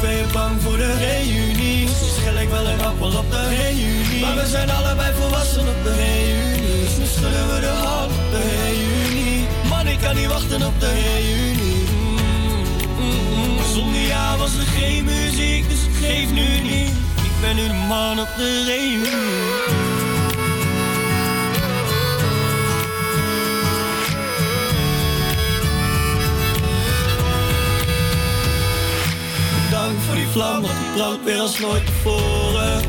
[0.00, 1.86] Ben je bang voor de reunie.
[1.86, 4.20] Misschien schil ik wel een appel op de reunie.
[4.20, 6.84] Maar we zijn allebei volwassen op de reunie.
[6.84, 9.46] Dus nu schudden we de hand op de reunie.
[9.68, 11.86] Man, ik kan niet wachten op de reunie.
[13.74, 16.92] Zonder jou was er geen muziek, dus het geeft nu niet.
[17.28, 19.87] Ik ben nu de man op de reunie.
[30.32, 32.82] Vlam, want die brandt weer als nooit tevoren.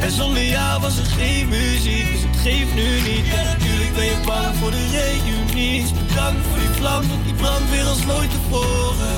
[0.00, 3.26] En zonder jou was er geen muziek, dus het geef nu niet.
[3.34, 5.84] En natuurlijk ben je bang voor de reunie.
[6.08, 9.16] Bedankt voor die vlam, want die brandt weer als nooit tevoren.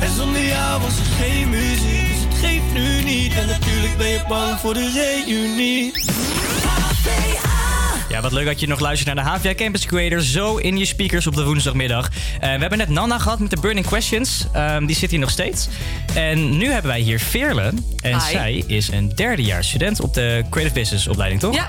[0.00, 3.32] En zonder jou was er geen muziek, dus het geeft nu niet.
[3.32, 5.92] En natuurlijk ben je bang voor de reunie.
[8.12, 10.20] Ja, wat leuk dat je nog luistert naar de HVA Campus Creator.
[10.20, 12.08] Zo in je speakers op de woensdagmiddag.
[12.08, 14.46] Eh, we hebben net Nana gehad met de Burning Questions.
[14.52, 15.68] Ehm, die zit hier nog steeds.
[16.14, 17.72] En nu hebben wij hier Veerle.
[18.02, 18.30] En Hi.
[18.30, 21.54] zij is een derdejaars student op de Creative Business opleiding, toch?
[21.54, 21.66] Ja.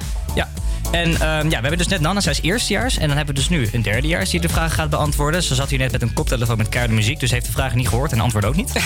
[0.94, 2.98] En ehm, ja, we hebben dus net Nana, zij is eerstejaars.
[2.98, 5.44] En dan hebben we dus nu een derdejaars die de vragen gaat beantwoorden.
[5.44, 7.20] Ze zat hier net met een koptelefoon met keiharde muziek.
[7.20, 8.74] Dus heeft de vragen niet gehoord en antwoord ook niet.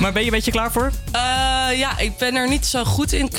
[0.00, 0.90] maar ben je een beetje klaar voor?
[1.12, 1.20] Eh,
[1.78, 3.30] ja, ik ben er niet zo goed in.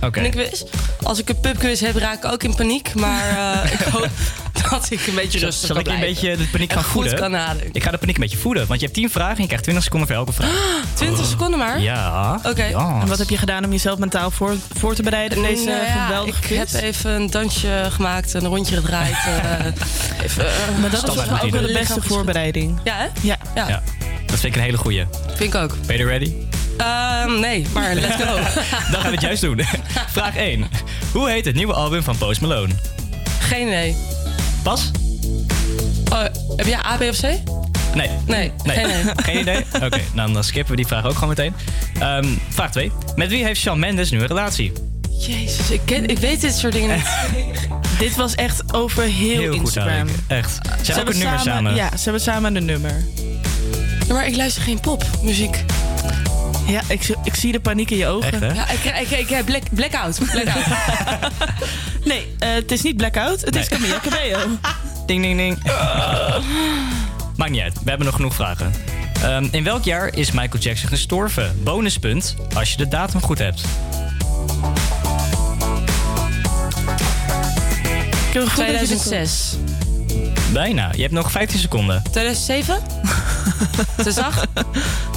[0.00, 0.28] Oké.
[0.28, 0.62] Quiz.
[1.02, 2.94] Als ik een pubquiz heb, raak ik ook in paniek.
[2.94, 4.08] Maar eh, ik hoop
[4.70, 7.14] dat ik een beetje rustig Zal ik een beetje de paniek gaan goed voeden?
[7.18, 7.70] kan nadenken.
[7.72, 8.66] Ik ga de paniek een beetje voeden.
[8.66, 10.50] Want je hebt 10 vragen en je krijgt 20 seconden voor elke vraag.
[10.94, 11.80] 20 seconden maar?
[11.80, 12.40] Ja.
[12.44, 12.62] Oké.
[12.62, 15.84] En wat heb je gedaan om jezelf mentaal voor, voor te bereiden op deze Nou
[15.84, 16.72] ja, geweldige ik quiz?
[16.72, 19.14] heb even een dansje gemaakt, een rondje gedraaid.
[19.26, 19.66] eh,
[20.24, 22.78] even, eh, maar dat is ook wel de beste voorbereiding.
[22.84, 23.06] Ja, hè?
[23.22, 23.36] Ja.
[23.54, 23.68] Ja.
[23.68, 23.82] Ja.
[24.26, 25.04] Dat vind ik een hele goeie.
[25.34, 25.74] Vind ik ook.
[25.86, 26.32] Ben je er ready?
[26.76, 28.34] Ehm, nee, maar let's go.
[28.92, 29.60] Dan gaan we het juist doen.
[30.08, 30.66] Vraag 1.
[31.12, 32.72] Hoe heet het nieuwe album van Post Malone?
[33.38, 33.96] Geen idee.
[34.66, 34.90] Pas?
[36.12, 36.22] Oh,
[36.56, 37.22] heb jij A, B of C?
[37.94, 38.10] Nee.
[38.26, 39.12] Nee, geen idee.
[39.24, 39.64] Geen idee?
[39.82, 41.54] Oké, nou, dan skippen we die vraag ook gewoon meteen.
[41.98, 42.92] Ehm, vraag 2.
[43.16, 44.72] Met wie heeft Shawn Mendes nu een relatie?
[45.18, 47.08] Jezus, ik, ken, ik weet dit soort dingen niet.
[47.98, 50.08] Dit was echt over heel, Heel Instagram.
[50.26, 50.54] Echt.
[50.82, 51.74] Ze hebben ook een nummer samen.
[51.74, 53.04] Ja, ze hebben samen een nummer.
[54.08, 55.64] Maar ik luister geen popmuziek.
[56.66, 58.32] Ja, ik, zie- ik zie de paniek in je ogen.
[58.32, 58.52] Echt, hè?
[58.52, 60.18] Ja, ik, ik, ik, heb black, blackout.
[60.30, 60.64] blackout.
[62.04, 63.68] Nee, eh, het is niet Blackout, het is.
[63.68, 64.38] Camilla Cabello.
[65.06, 65.58] Ding, ding, ding.
[67.36, 67.74] Maakt niet uit.
[67.82, 68.72] We hebben nog genoeg vragen.
[69.22, 71.60] Ehm, in welk jaar is Michael Jackson gestorven?
[71.62, 73.60] Bonuspunt als je de datum goed hebt.
[78.28, 79.56] Ik heb een goed dat je dit- 2006.
[80.52, 80.90] Bijna.
[80.94, 82.02] Je hebt nog 15 seconden.
[82.10, 82.82] 2007?
[83.96, 84.46] 2008?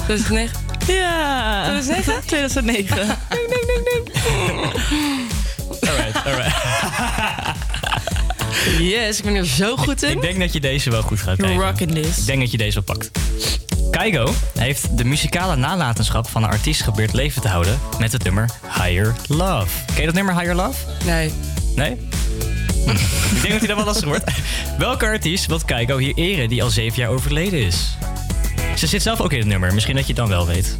[0.04, 0.56] 2009?
[0.86, 1.62] Ja.
[1.64, 2.26] 2009?
[2.26, 2.96] 2009.
[2.96, 4.10] Ding, ding, ding, ding.
[5.88, 6.54] Alright, alright.
[8.78, 10.10] Yes, ik ben er zo goed in.
[10.10, 11.62] Ik denk dat je deze wel goed gaat krijgen.
[11.62, 12.18] Rockin' this.
[12.18, 13.10] Ik denk dat je deze wel pakt.
[13.90, 18.50] Keigo heeft de muzikale nalatenschap van een artiest geprobeerd leven te houden met het nummer
[18.82, 19.84] Higher Love.
[19.86, 20.78] Ken je dat nummer Higher Love?
[21.04, 21.32] Nee.
[21.76, 21.96] Nee?
[22.84, 22.90] Hm.
[22.90, 24.24] Ik denk dat hij dat wel lastig wordt.
[24.78, 27.96] Welke artiest wil Keigo hier eren die al zeven jaar overleden is?
[28.76, 30.78] Ze zit zelf ook in het nummer, misschien dat je het dan wel weet.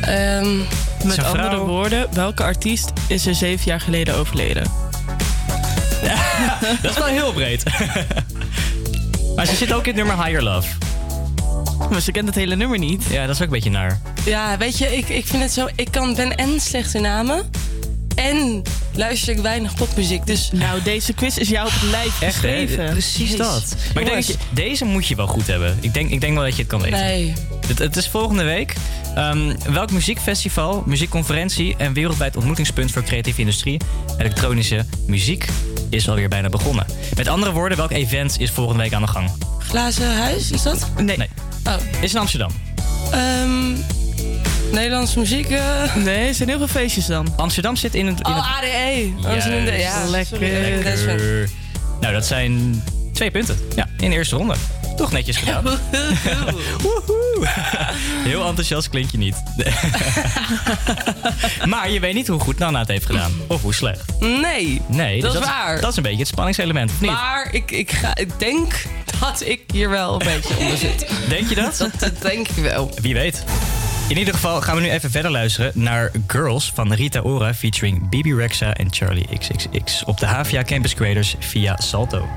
[0.00, 0.56] Ehm,
[1.04, 4.62] Met andere woorden, welke artiest is er zeven jaar geleden overleden?
[6.82, 7.62] Dat is wel heel breed.
[9.36, 10.68] maar ze zit ook in het nummer Higher Love.
[11.90, 13.04] Maar ze kent het hele nummer niet.
[13.10, 14.00] Ja, dat is ook een beetje naar.
[14.24, 15.68] ja, weet je, ik, ik vind het zo...
[15.74, 17.50] Ik kan, ben en slecht in namen...
[18.22, 18.62] en
[18.94, 20.26] luister ik weinig popmuziek.
[20.26, 22.30] Dus Nou, deze quiz is jou op het lijf Echt, hè?
[22.30, 22.90] geschreven.
[22.90, 23.74] Precies dat.
[23.94, 25.78] Maar ik denk dat je, deze moet je wel goed hebben.
[25.80, 26.98] Ik denk, ik denk wel dat je het kan weten.
[26.98, 27.32] nee.
[27.66, 28.74] Het, het is volgende week.
[29.14, 33.80] Ehm, welk muziekfestival, muziekconferentie en wereldwijd ontmoetingspunt voor creatieve industrie,
[34.18, 35.46] elektronische muziek,
[35.90, 36.86] is alweer bijna begonnen?
[37.16, 39.30] Met andere woorden, welk event is volgende week aan de gang?
[39.58, 40.86] Glazen huis, is dat?
[40.96, 41.16] Nee.
[41.16, 41.28] Nee,
[41.66, 41.74] Oh.
[42.00, 42.50] is in Amsterdam.
[43.10, 43.74] Ehm
[44.72, 45.50] Nederlandse muziek...
[45.50, 47.32] eh Nee, er zijn heel veel feestjes dan.
[47.36, 48.18] Amsterdam zit in het.
[48.18, 49.12] In Oh, ADE.
[49.22, 49.78] Dat Juist.
[49.78, 50.38] ja, Lekker.
[50.38, 51.06] ben fan.
[51.06, 51.48] Lekker.
[52.00, 53.58] Nou, dat zijn twee punten.
[53.76, 54.54] Ja, in de eerste ronde.
[54.96, 55.64] Toch netjes gedaan.
[56.82, 57.48] Woehoe.
[58.24, 59.34] Heel enthousiast klink je niet.
[61.64, 63.32] maar je weet niet hoe goed Nana het heeft gedaan.
[63.46, 64.04] Of hoe slecht.
[64.20, 64.80] Nee.
[64.86, 65.80] Nee, Dat dus is waar.
[65.80, 67.10] Dat is een beetje het spanningselement, of niet?
[67.10, 68.84] Maar ik, ik, ga, ik denk
[69.20, 71.06] dat ik hier wel een beetje onder zit.
[71.28, 71.76] Denk je dat?
[71.78, 72.90] Dat, dat denk ik wel.
[73.00, 73.44] Wie weet.
[74.10, 78.08] In ieder geval gaan we nu even verder luisteren naar Girls van Rita Ora featuring
[78.08, 82.28] Bibi Rexa en Charlie XXX op de HVA Campus Creators via Salto.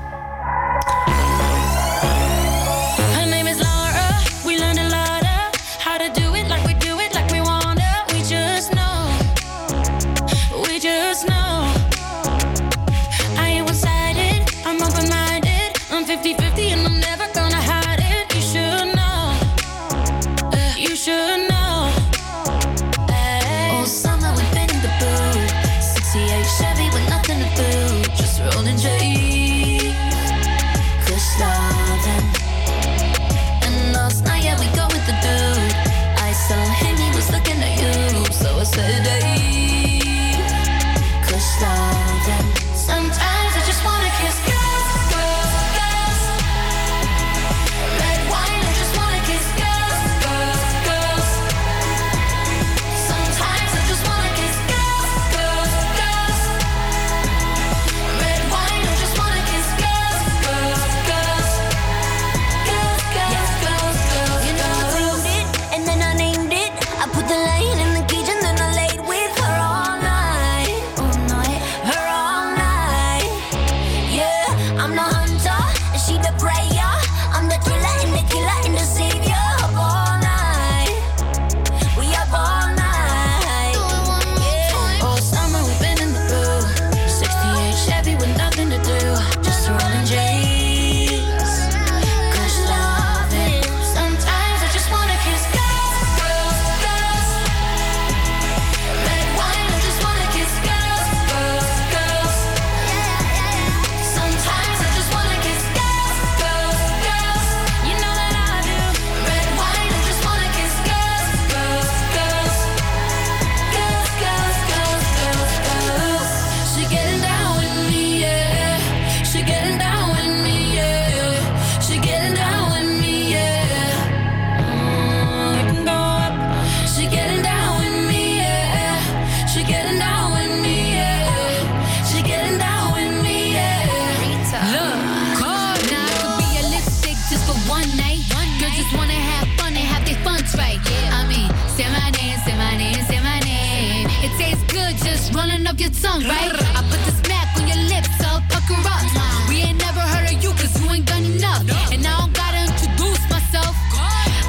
[146.14, 146.52] Tongue, right?
[146.76, 149.48] I put the smack on your lips, so pucker up.
[149.48, 151.62] We ain't never heard of you, cause you ain't done enough.
[151.92, 153.74] And I don't gotta introduce myself.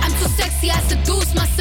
[0.03, 1.54] I'm too sexy, I seduce myself.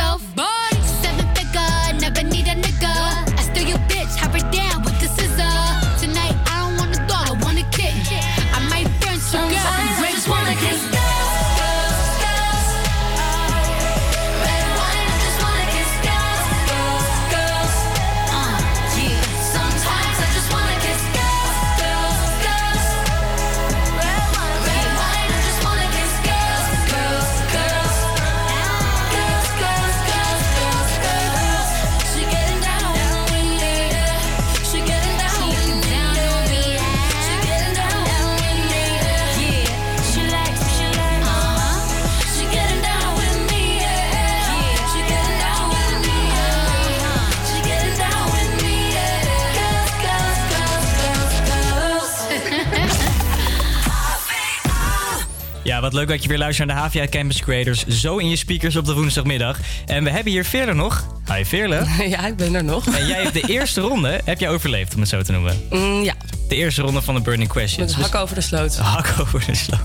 [56.06, 57.86] Leuk dat je weer luistert naar de HVA Campus Creators.
[57.86, 59.58] Zo in je speakers op de woensdagmiddag.
[59.86, 61.06] En we hebben hier Veerle nog.
[61.34, 61.84] Hi Veerle.
[62.08, 62.86] Ja, ik ben er nog.
[62.86, 65.62] En jij hebt de eerste ronde heb jij overleefd, om het zo te noemen.
[65.70, 66.14] Mm, ja,
[66.48, 67.96] De eerste ronde van de Burning Questions.
[67.96, 68.62] met hak over de sloot.
[68.76, 69.80] Dus- hak over de sloot.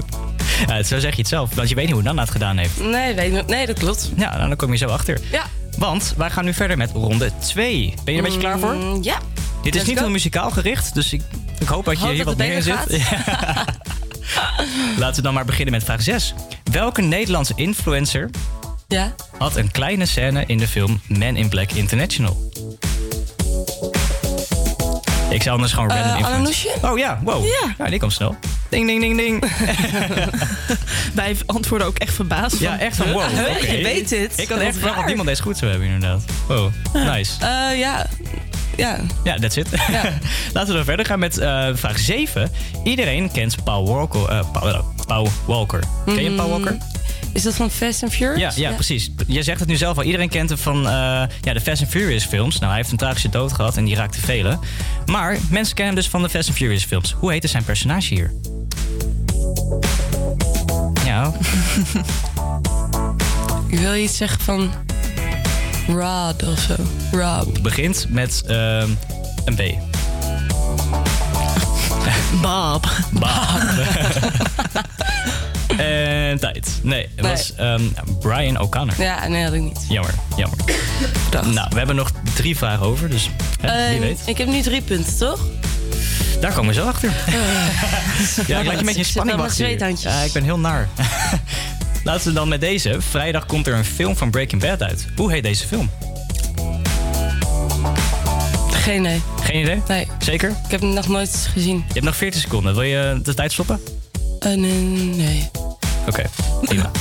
[0.67, 2.79] Ja, zo zeg je het zelf, want je weet niet hoe Nana het gedaan heeft.
[2.83, 4.11] Nee, weet nee, dat klopt.
[4.15, 5.19] Ja, nou, dan kom je zo achter.
[5.31, 5.43] Ja.
[5.77, 7.93] Want wij gaan nu verder met ronde 2.
[8.03, 8.73] Ben je er een beetje klaar voor?
[8.73, 9.17] Mm, ja.
[9.63, 10.03] Dit is Let's niet go.
[10.03, 11.21] heel muzikaal gericht, dus ik,
[11.59, 13.01] ik hoop dat je Hoop hier wat meer in zit.
[14.97, 16.33] Laten we dan maar beginnen met vraag 6.
[16.71, 18.29] Welke Nederlandse influencer
[18.87, 19.13] Ja.
[19.37, 22.51] had een kleine scène in de film Men in Black International?
[25.29, 26.89] Ik zou anders gewoon Eh, random influencer.
[26.89, 27.45] Oh ja, wow.
[27.45, 27.75] Ja.
[27.77, 28.35] Ja, die komt snel.
[28.69, 29.43] Ding, ding, ding, ding.
[31.13, 32.59] Wij antwoorden ook echt verbaasd.
[32.59, 33.23] Ja, echt van wow.
[33.61, 34.33] Je weet het.
[34.37, 35.09] Ik had echt verwacht dat waar.
[35.09, 36.23] iemand deze goed zou hebben, inderdaad.
[36.47, 37.31] Wow, nice.
[37.39, 38.05] Eh, ja.
[38.77, 38.97] Ja.
[39.23, 39.67] Ja, that's it.
[40.53, 42.51] Laten we dan verder gaan met eh, vraag 7.
[42.83, 44.29] Iedereen kent Paul Walker.
[44.29, 45.83] eh, Paul, eh, Paul Walker.
[46.05, 46.77] Ken je Paul Walker?
[47.33, 48.55] Is dat van Fast and Furious?
[48.55, 49.11] Ja, ja, precies.
[49.27, 50.03] Je zegt het nu zelf al.
[50.03, 52.55] Iedereen kent hem van ja, de Fast and Furious films.
[52.59, 54.59] Nou, hij heeft een tragische dood gehad en die raakte velen.
[55.05, 57.15] Maar mensen kennen hem dus van de Fast and Furious films.
[57.19, 58.31] Hoe heette zijn personage hier?
[61.05, 61.31] Ja,
[63.67, 64.71] Ik wil iets zeggen van
[65.95, 66.75] Rod of zo.
[67.11, 67.57] Rob.
[67.61, 68.89] begint met ehm,
[69.45, 69.61] een B.
[72.41, 72.89] Bob.
[73.11, 73.61] Bob.
[75.77, 76.79] en tijd.
[76.83, 77.31] Nee, het Nee.
[77.31, 77.81] was ehm,
[78.19, 78.93] Brian O'Connor.
[79.01, 79.85] Ja, nee, had ik niet.
[79.89, 80.57] Jammer, jammer.
[81.53, 83.29] Nou, we hebben nog drie vragen over, dus
[83.61, 84.19] hè, wie Eh, weet.
[84.25, 85.39] Ik heb nu drie punten, toch?
[86.41, 87.11] Daar komen we zo achter.
[88.47, 89.97] ja, ik laat je met je Ik zit spanning wachten.
[89.99, 90.87] Ja, ik ben heel naar.
[92.03, 92.95] Laten we dan met deze.
[93.01, 95.07] Vrijdag komt er een film van Breaking Bad uit.
[95.15, 95.89] Hoe heet deze film?
[98.71, 99.21] Geen idee.
[99.41, 99.81] Geen idee?
[99.87, 100.07] Nee.
[100.19, 100.49] Zeker?
[100.49, 101.75] Ik heb hem nog nooit gezien.
[101.87, 102.73] Je hebt nog 14 seconden.
[102.73, 103.79] Wil je de tijd stoppen?
[104.39, 104.81] Eh, nee,
[105.15, 105.49] nee.
[106.07, 106.23] Oké,
[106.61, 106.91] prima.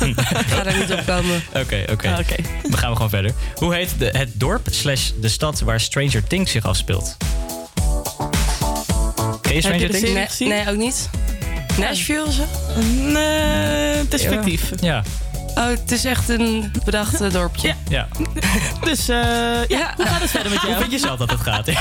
[0.00, 1.42] Ik ga er niet op komen.
[1.54, 2.08] Oké, oké.
[2.08, 2.34] Ah, oké.
[2.62, 3.32] Dan gaan we gewoon verder.
[3.54, 7.16] Hoe heet de, het dorp slash de stad waar Stranger Things zich afspeelt?
[9.40, 10.38] Ken je Stranger je Things?
[10.38, 11.08] nee, ook niet.
[11.78, 12.42] Nashville of zo?
[12.76, 14.70] Een eh, perspectief.
[14.80, 15.02] Ja.
[15.54, 17.68] Oh, het is echt een bedacht eh, dorpje.
[17.68, 17.74] Ja.
[17.88, 18.08] ja.
[18.88, 19.16] Dus eh,
[19.68, 20.80] ja, hoe gaat het verder met Hoe jou?
[20.80, 21.68] vind je zelf dat het gaat?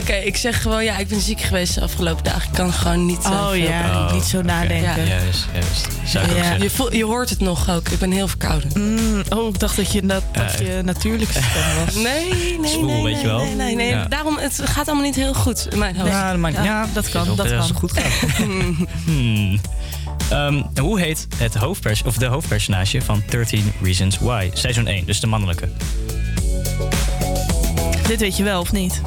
[0.00, 2.42] Oké, ik zeg gewoon, ja, ik ben ziek geweest de afgelopen dagen.
[2.48, 3.24] Ik kan gewoon niet.
[3.24, 4.46] eh, Oh ja, Oh, niet zo oké.
[4.46, 5.04] nadenken.
[5.04, 5.06] Ja.
[5.06, 5.88] Juist, juist.
[6.04, 6.52] Zou ik Ja.
[6.54, 7.88] Je, voel- je hoort het nog ook.
[7.88, 8.70] Ik ben heel verkouden.
[8.74, 10.64] Mm, oh, ik dacht dat je, dat, dat Ja.
[10.66, 11.94] je natuurlijkste stem was.
[11.94, 13.38] Nee, nee, nee, weet nee, je wel.
[13.38, 13.88] Nee, nee, nee.
[13.90, 14.04] Ja.
[14.04, 16.10] Daarom, het gaat allemaal niet heel goed in mijn hoofd.
[16.12, 17.56] Ja, maar, ja, dat kan, dat kan.
[17.56, 18.36] het goed gaat.
[19.04, 19.60] Hmm.
[20.30, 24.50] Ehm, hoe heet het hoofdpers of de hoofdpersonage van 13 Reasons Why?
[24.52, 25.68] Seizoen 1, dus de mannelijke.
[28.06, 29.00] Dit weet je wel, of niet?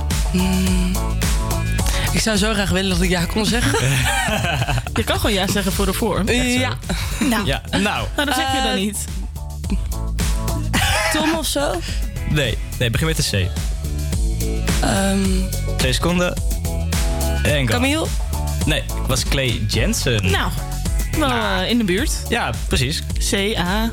[2.13, 3.79] Ik zou zo graag willen dat ik ja kon zeggen.
[4.93, 6.29] Je kan gewoon ja zeggen voor de vorm.
[6.31, 6.77] ja.
[7.29, 7.81] Nou, Ja, nou,
[8.15, 9.05] nou dat zeg je Eh, dan niet.
[11.13, 11.71] Tom of zo?
[12.29, 13.49] nee, nee, begin met de C.
[14.83, 15.19] Ehm
[15.77, 16.33] Twee seconden.
[17.43, 17.73] En go.
[17.73, 18.05] Camille?
[18.65, 20.31] Nee, het was Clay Jensen.
[20.31, 20.51] Nou,
[21.17, 22.11] wel eh, in de buurt.
[22.29, 23.03] Ja, precies.
[23.29, 23.89] C-A.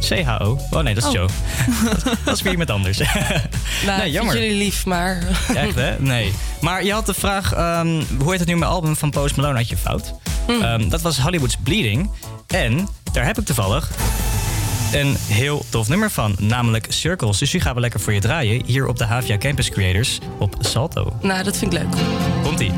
[0.00, 0.58] CHO.
[0.70, 1.14] Oh nee, dat is Oh.
[1.14, 1.28] Joe.
[2.24, 2.98] dat is weer iemand anders.
[2.98, 3.08] Nou,
[4.00, 4.34] Nee, jammer.
[4.34, 5.22] jullie lief, maar...
[5.54, 5.98] Echt hè?
[5.98, 6.32] Nee.
[6.60, 9.56] Maar je had de vraag, ehm, hoe heet het nu mijn album van Post Malone?
[9.56, 10.14] Had je fout.
[10.46, 12.10] Ehm, dat was Hollywood's Bleeding.
[12.46, 13.90] En daar heb ik toevallig
[14.92, 17.38] een heel tof nummer van, namelijk Circles.
[17.38, 20.56] Dus die gaan we lekker voor je draaien hier op de Havia Campus Creators op
[20.60, 21.12] Salto.
[21.22, 21.92] Nou, dat vind ik leuk.
[22.42, 22.72] Komt-ie.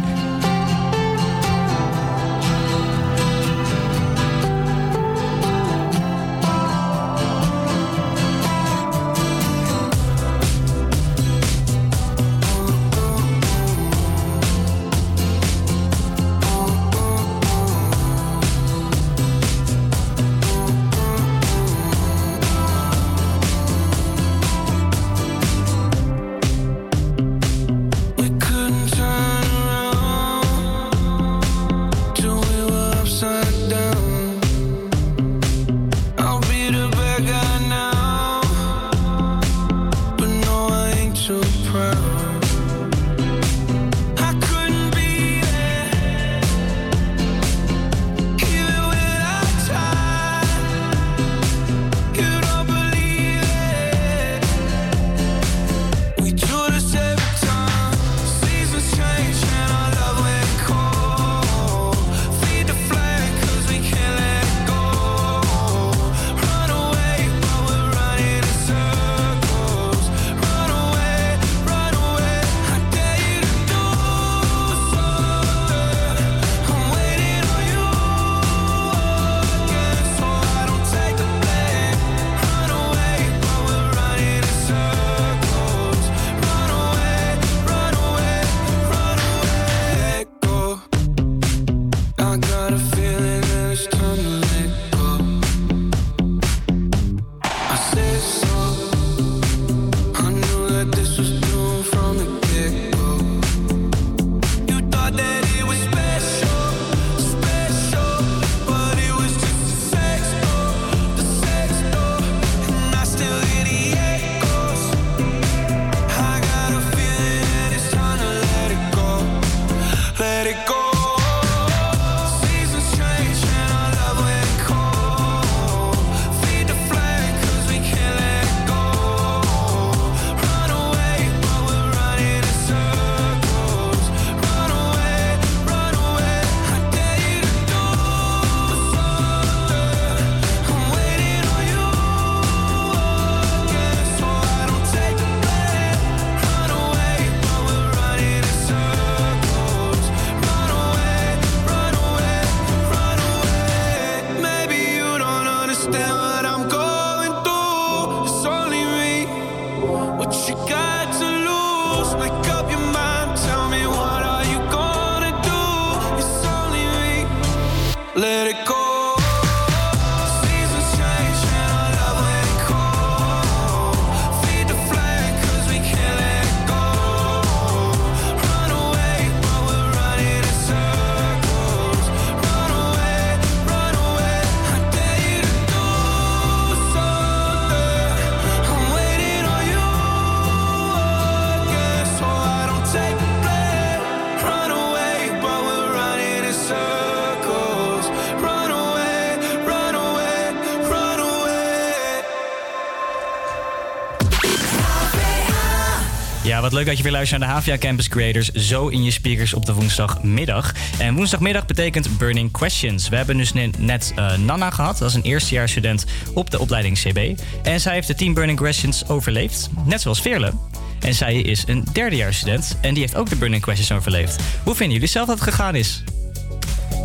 [206.73, 208.51] Wat leuk dat je weer luistert naar de Havia Campus Creators.
[208.51, 210.73] Zo in je speakers op de woensdagmiddag.
[210.99, 213.09] En woensdagmiddag betekent Burning Questions.
[213.09, 214.99] We hebben dus net, net eh, Nana gehad.
[214.99, 216.05] Dat is een eerstejaarsstudent
[216.35, 217.41] op de opleiding CB.
[217.63, 219.71] En zij heeft de 10 Burning Questions overleefd.
[219.85, 220.53] Net zoals Veerle.
[221.01, 222.77] En zij is een derdejaarsstudent.
[222.81, 224.43] En die heeft ook de Burning Questions overleefd.
[224.63, 226.03] Hoe vinden jullie zelf dat het gegaan is?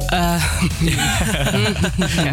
[0.08, 0.20] Eh,
[0.80, 1.04] ja,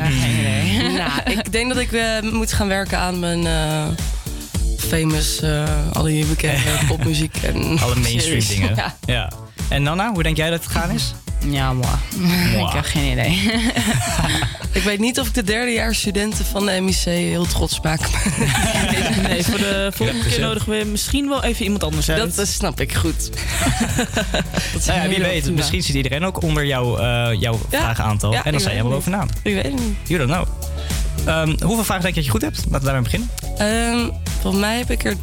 [0.07, 0.89] geen idee.
[0.99, 3.87] nou, ik denk dat ik eh, moet gaan werken aan mijn eh,
[4.89, 8.49] famous, eh al die bekende popmuziek en Alle mainstream series.
[8.49, 8.75] dingen.
[8.77, 8.95] Ja.
[9.07, 9.31] ja.
[9.69, 11.15] En Nana, hoe denk jij dat het gegaan is?
[11.49, 11.73] Ja.
[11.73, 11.89] Moi.
[12.67, 13.51] ik heb geen idee.
[14.73, 18.01] Ik weet niet of ik de derdejaars studenten van de MIC heel trots maak.
[19.29, 22.19] Nee, voor de volgende keer nodigen we misschien wel even iemand anders uit.
[22.19, 23.31] Dat, dat snap ik goed.
[24.87, 25.57] Nou ja, wie weet, prima.
[25.57, 27.79] misschien zit iedereen ook onder jouw, eh jouw Ja.
[27.81, 28.33] vragenaantal.
[28.33, 29.29] Ja, en dan sta weet helemaal het bovenaan.
[29.43, 29.97] Ik weet het niet.
[30.05, 30.47] You don't know.
[31.29, 32.57] Ehm, hoeveel vragen denk je dat je goed hebt?
[32.57, 33.29] Laten we daarmee beginnen.
[33.59, 34.11] Ehm,
[34.45, 35.17] volgens mij heb ik er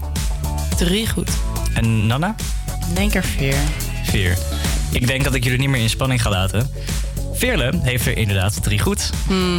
[0.78, 1.30] drie goed.
[1.74, 2.36] En Nana?
[2.94, 3.56] Denk er vier.
[4.04, 4.38] Vier.
[4.92, 6.70] Ik denk dat ik jullie niet meer in spanning ga laten.
[7.42, 9.10] Veerle heeft er inderdaad drie goed.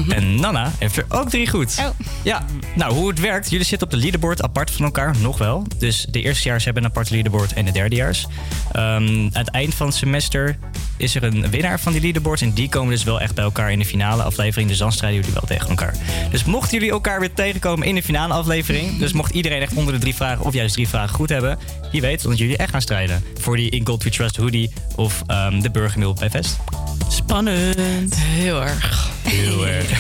[0.09, 1.77] En Nana heeft er ook drie goed.
[1.79, 1.87] Oh.
[2.23, 3.51] Ja, nou hoe het werkt.
[3.51, 5.67] Jullie zitten op de leaderboard apart van elkaar, nog wel.
[5.79, 8.27] Dus de eerstejaars hebben een apart leaderboard en de derdejaars.
[8.73, 10.59] Ehm, aan het eind van het semester
[10.97, 12.41] is er een winnaar van die leaderboard.
[12.41, 14.69] En die komen dus wel echt bij elkaar in de finale aflevering.
[14.69, 15.95] Dus dan strijden jullie wel tegen elkaar.
[16.31, 18.99] Dus mochten jullie elkaar weer tegenkomen in de finale aflevering.
[18.99, 21.59] Dus mocht iedereen echt onder de drie vragen of juist drie vragen goed hebben.
[21.93, 23.25] Wie weet dat jullie echt gaan strijden.
[23.41, 26.57] Voor die In Gold We Trust hoodie of ehm, de Burgermeal bij Vest.
[27.09, 27.72] Spannend.
[28.17, 29.11] Heel erg.
[29.23, 29.91] Heel erg.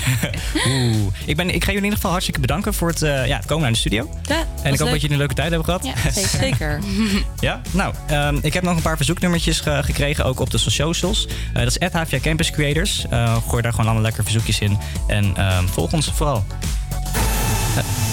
[0.66, 0.96] Oeh.
[1.24, 3.46] Ik, ben, ik ga jullie in ieder geval hartstikke bedanken voor het, eh, ja, het
[3.46, 4.08] komen naar de studio.
[4.22, 5.84] Ja, En ik hoop dat jullie een leuke tijd hebben gehad.
[5.84, 6.28] Ja, zeker.
[6.38, 6.80] Zeker.
[7.40, 11.26] Ja, nou, ehm, ik heb nog een paar verzoeknummertjes ge- gekregen, ook op de socials.
[11.54, 13.06] Eh, dat is HVA Campus Creators.
[13.10, 14.78] Eh, gooi daar gewoon allemaal lekker verzoekjes in.
[15.06, 16.44] En ehm, volg ons vooral.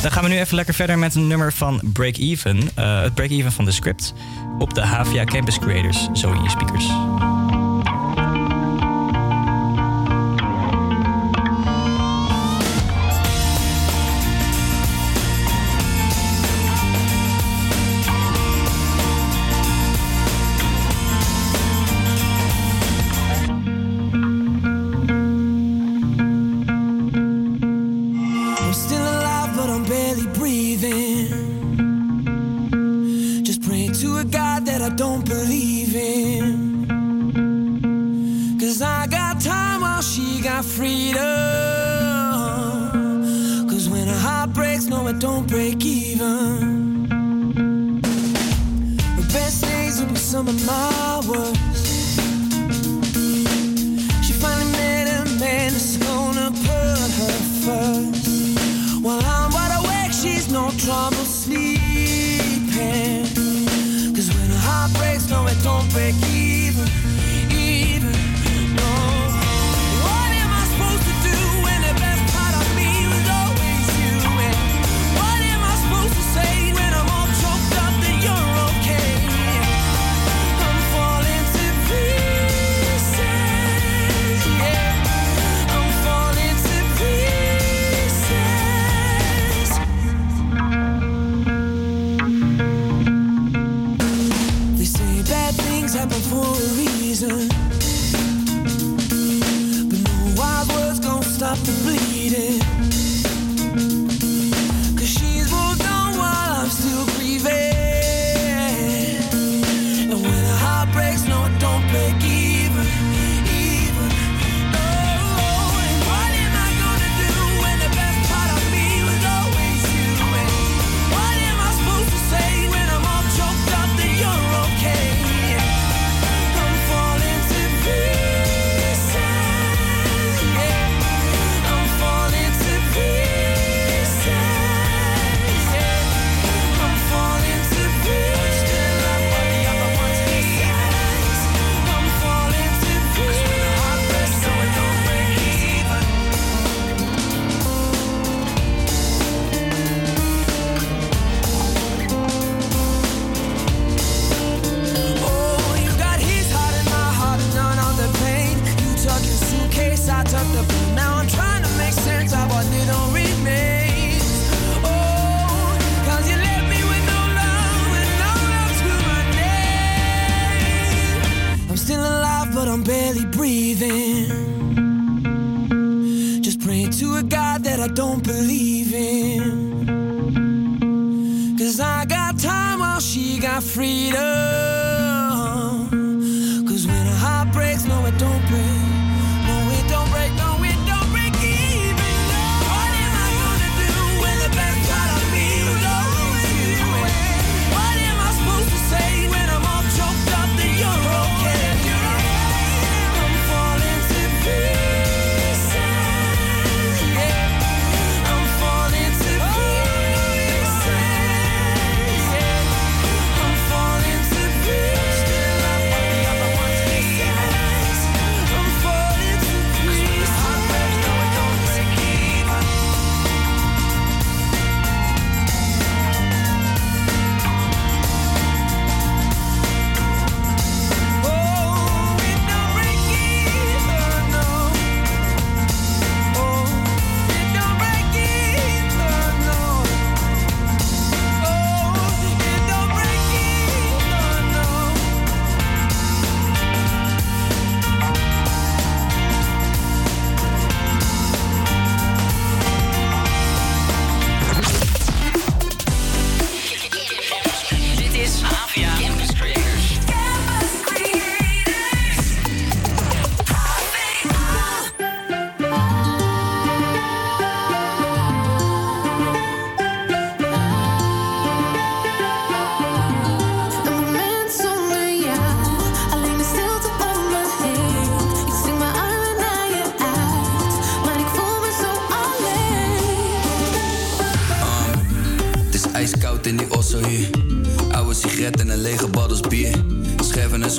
[0.02, 2.70] Dan gaan we nu even lekker verder met een nummer van Break Even.
[2.76, 4.14] Eh, het Break Even van de script.
[4.60, 6.86] Op de HVA Campus Creators, zo in je speakers.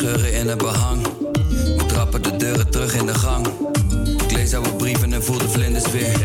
[0.01, 1.03] Scheuren in het behang.
[1.77, 3.47] We trappen de deuren terug in de gang.
[4.23, 6.21] Ik lees oude brieven en voel de vlinders weer.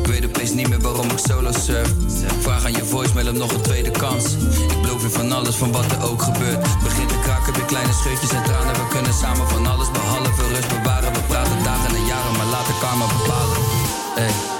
[0.00, 1.92] Ik weet opeens niet meer waarom ik solo surf.
[2.40, 4.24] Vraag aan je voicemail om nog een tweede kans.
[4.74, 6.82] Ik beloof je van alles, van wat er ook gebeurt.
[6.82, 8.74] Begin te kraken, weer kleine scheutjes en tranen.
[8.74, 11.12] We kunnen samen van alles behalve rust bewaren.
[11.12, 13.56] We praten dagen en jaren, maar laten karma bepalen.
[14.14, 14.59] Hey.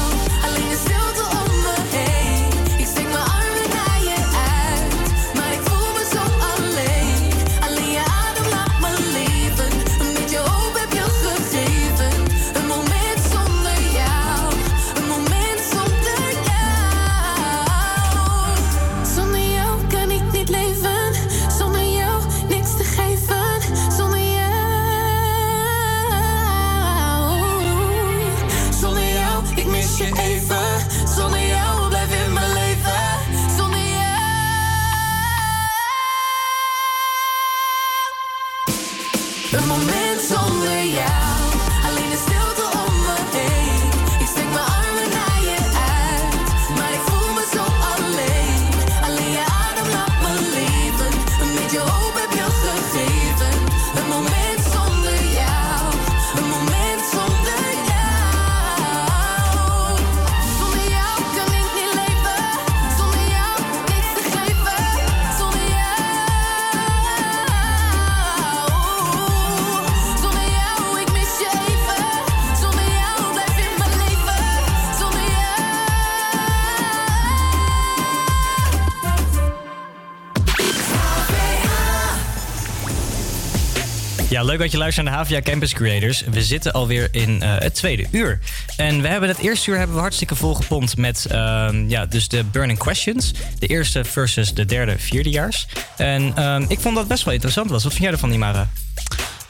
[84.51, 86.23] leuk dat je luistert naar de HVA Campus Creators.
[86.31, 88.39] We zitten alweer in eh, het tweede uur.
[88.77, 92.43] En we hebben het eerste uur hebben we hartstikke volgepompt met ehm, ja, dus de
[92.43, 93.33] Burning Questions.
[93.59, 95.67] De eerste versus de derde vierdejaars.
[95.97, 97.83] En ehm, ik vond dat best wel interessant was.
[97.83, 98.69] Wat vind jij ervan, Imara?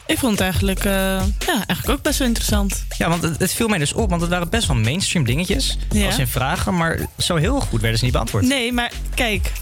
[0.06, 0.92] Ik vond het eigenlijk, eh,
[1.38, 2.84] ja, eigenlijk ook best wel interessant.
[2.98, 5.78] Ja, want het, het viel mij dus op, want het waren best wel mainstream dingetjes.
[5.90, 6.06] Ja.
[6.06, 8.44] Als in vragen, maar zo heel goed werden ze niet beantwoord.
[8.44, 9.52] Nee, maar kijk.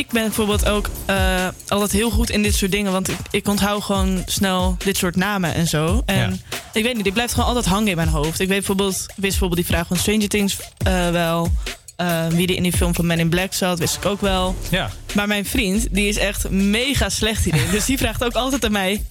[0.00, 2.92] Ik ben bijvoorbeeld ook eh, altijd heel goed in dit soort dingen.
[2.92, 6.02] Want ik, ik onthoud gewoon snel dit soort namen en zo.
[6.06, 6.40] En
[6.72, 8.40] Ik weet niet, die blijft gewoon altijd hangen in mijn hoofd.
[8.40, 11.52] Ik weet bijvoorbeeld, wist bijvoorbeeld die vraag van Stranger Things eh, wel.
[11.96, 14.56] Eh, wie er in die film van Men in Black zat, wist ik ook wel.
[14.70, 14.90] Ja.
[15.14, 17.70] Maar mijn vriend, die is echt mega slecht hierin.
[17.70, 19.04] dus die vraagt ook altijd aan mij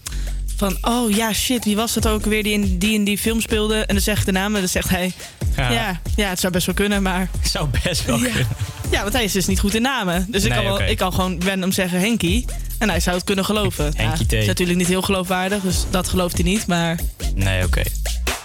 [0.60, 0.78] van...
[0.82, 3.76] Oh ja, shit, wie was dat ook weer die in die, in die film speelde?
[3.80, 5.12] En dan zeg ik de naam en dan zegt hij...
[5.58, 5.72] Ja.
[5.72, 7.30] Ja, ja, het zou best wel kunnen, maar...
[7.44, 8.48] Zou best wel kunnen.
[8.92, 10.26] Ja, want hij is dus niet goed in namen.
[10.30, 12.46] Dus ik, kan wel, ik kan gewoon random zeggen Henky.
[12.78, 13.92] En hij zou het kunnen geloven.
[13.96, 14.34] Henkie T.
[14.34, 16.68] is natuurlijk niet heel geloofwaardig, dus dat gelooft hij niet.
[16.68, 17.00] Maar
[17.36, 17.82] Nee, oké.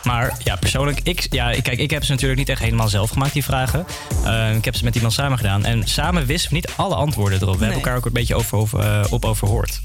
[0.05, 3.33] Maar ja, persoonlijk, ik, ja, kijk, ik heb ze natuurlijk niet echt helemaal zelf gemaakt,
[3.33, 3.87] die vragen.
[4.25, 5.65] Eh, ik heb ze met iemand samen gedaan.
[5.65, 7.55] En samen wisten we niet alle antwoorden erop.
[7.55, 7.69] We Nee.
[7.69, 9.81] hebben elkaar ook een beetje over, over, eh, op overhoord.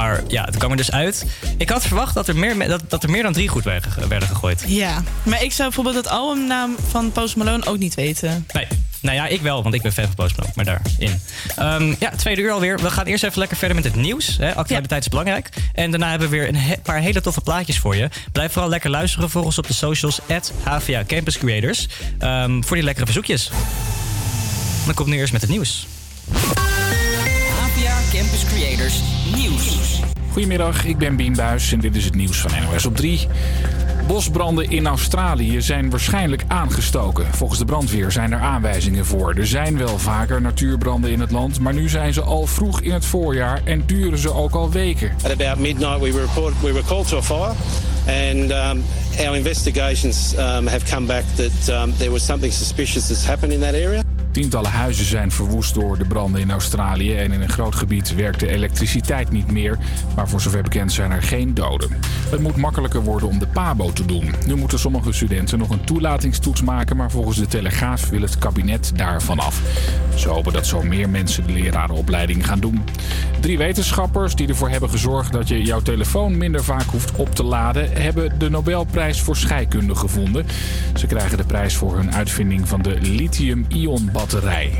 [0.00, 1.26] Maar ja, het kwam er dus uit.
[1.56, 3.90] Ik had verwacht dat er meer, me- dat, dat er meer dan drie goed werden,
[3.92, 4.64] ge- werden gegooid.
[4.66, 5.02] ja.
[5.22, 8.46] Maar ik zou bijvoorbeeld het albumnaam van Post Malone ook niet weten.
[8.52, 8.66] Nee.
[9.02, 11.20] Nou ja, ik wel, want ik ben fan van Post Malone, maar daarin.
[11.56, 12.78] Ehm ja, tweede uur alweer.
[12.78, 14.36] We gaan eerst even lekker verder met het nieuws.
[14.38, 14.54] Hè.
[14.54, 15.48] Actualiteit is belangrijk.
[15.72, 18.08] En daarna hebben we weer een he- paar hele toffe plaatjes voor je.
[18.32, 19.30] Blijf vooral lekker luisteren.
[19.30, 20.20] Volg ons op de socials.
[20.28, 21.88] At HVA Campus Creators.
[22.18, 23.50] ehm, voor die lekkere verzoekjes.
[24.84, 25.86] Dan komt nu eerst met het nieuws.
[30.40, 33.26] Goedemiddag, ik ben Bien Buis en dit is het nieuws van NOS op 3.
[34.06, 37.26] Bosbranden in Australië zijn waarschijnlijk aangestoken.
[37.34, 39.34] Volgens de brandweer zijn er aanwijzingen voor.
[39.34, 42.92] Er zijn wel vaker natuurbranden in het land, maar nu zijn ze al vroeg in
[42.92, 45.12] het voorjaar en duren ze ook al weken.
[45.24, 46.12] At midnight, we
[46.72, 47.54] we to a fire,
[48.06, 48.84] and um,
[49.26, 53.74] our investigations um, have come back that um, there was something suspicious happened in that
[53.74, 54.02] area.
[54.32, 58.40] Tientallen huizen zijn verwoest door de branden in Australië en in een groot gebied werkt
[58.40, 59.78] de elektriciteit niet meer.
[60.16, 61.90] Maar voor zover bekend zijn er geen doden.
[62.30, 64.34] Het moet makkelijker worden om de PABO te doen.
[64.46, 68.92] Nu moeten sommige studenten nog een toelatingstoets maken, maar volgens de Telegraaf wil het kabinet
[68.96, 69.60] daarvan af.
[70.14, 72.84] Ze hopen dat zo meer mensen de lerarenopleiding gaan doen.
[73.40, 77.42] Drie wetenschappers die ervoor hebben gezorgd dat je jouw telefoon minder vaak hoeft op te
[77.42, 80.46] laden, hebben de Nobelprijs voor scheikunde gevonden.
[80.94, 84.10] Ze krijgen de prijs voor hun uitvinding van de lithium-ion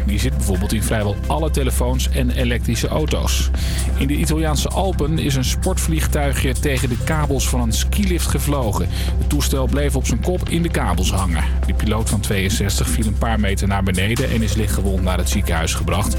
[0.07, 3.51] Die zit bijvoorbeeld in vrijwel alle telefoons en elektrische auto's.
[3.99, 8.89] In de Italiaanse Alpen is een sportvliegtuigje tegen de kabels van een skilift gevlogen.
[9.19, 11.45] Het toestel bleef op zijn kop in de kabels hangen.
[11.67, 15.29] De piloot van 62 viel een paar meter naar beneden en is lichtgewond naar het
[15.29, 16.17] ziekenhuis gebracht.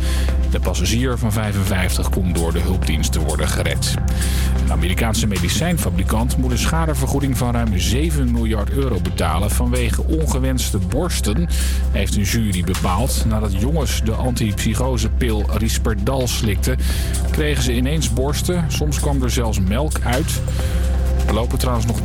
[0.51, 3.93] De passagier van 55 kon door de hulpdiensten worden gered.
[4.63, 11.49] Een Amerikaanse medicijnfabrikant moet een schadevergoeding van ruim 7 miljard euro betalen vanwege ongewenste borsten,
[11.91, 13.10] heeft een jury bepaald.
[13.25, 16.77] Nadat jongens de antipsychosepil Risperdal slikten,
[17.31, 18.65] kregen ze ineens borsten.
[18.67, 20.41] Soms kwam er zelfs melk uit.
[21.27, 21.99] Er lopen trouwens nog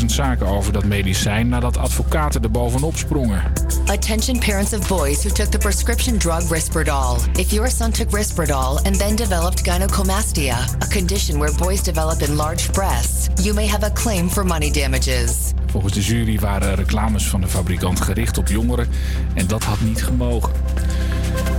[0.00, 3.42] 13.000 zaken over dat medicijn nadat advocaten er bovenop sprongen.
[3.86, 7.16] Attention parents of boys who took the prescription drug Risperdal.
[7.32, 12.72] If your son took Risperdal and then developed gynecomastia, a condition where boys develop enlarged
[12.72, 15.52] breasts, you may have a claim for money damages.
[15.66, 18.88] Volgens de jury waren reclames van de fabrikant gericht op jongeren
[19.34, 20.52] en dat had niet gemogen.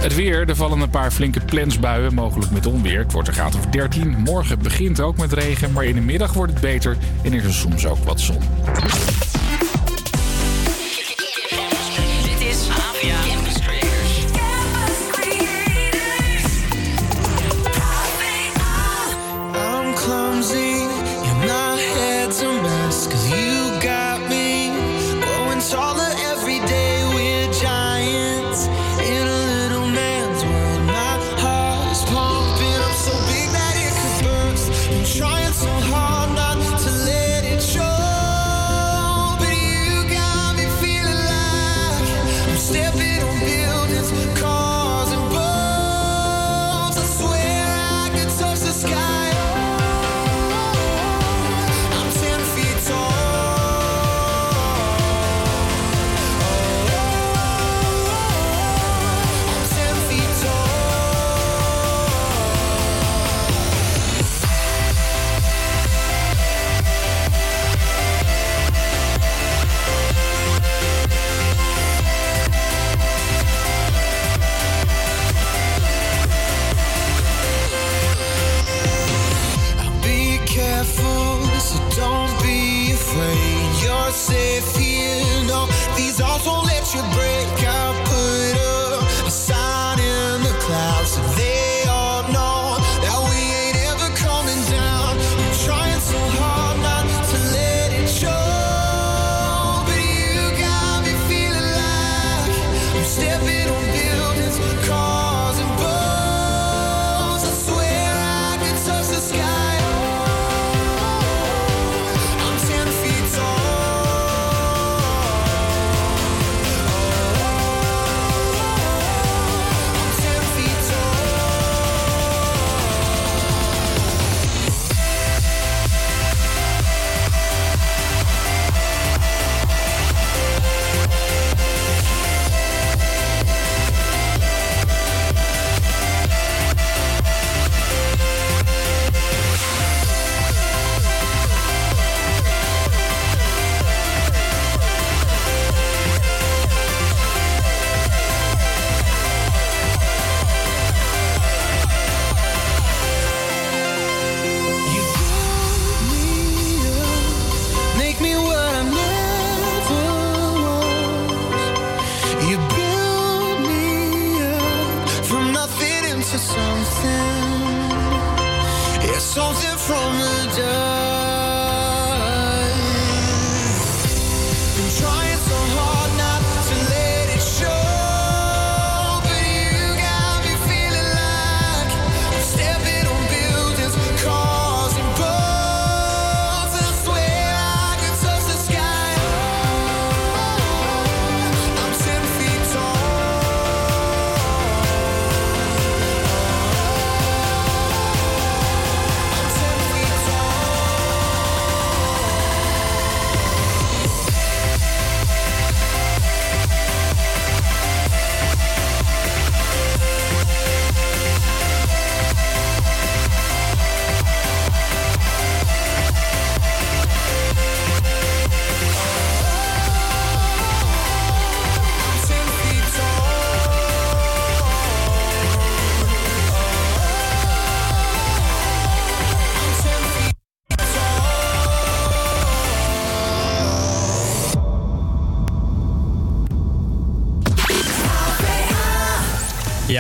[0.06, 3.00] Het weer, er vallen een paar flinke plensbuien, mogelijk met onweer.
[3.00, 4.16] Het wordt een graad of 13.
[4.18, 6.85] Morgen begint ook met regen, maar in de middag wordt het beter
[7.24, 8.42] en is er soms ook wat zon.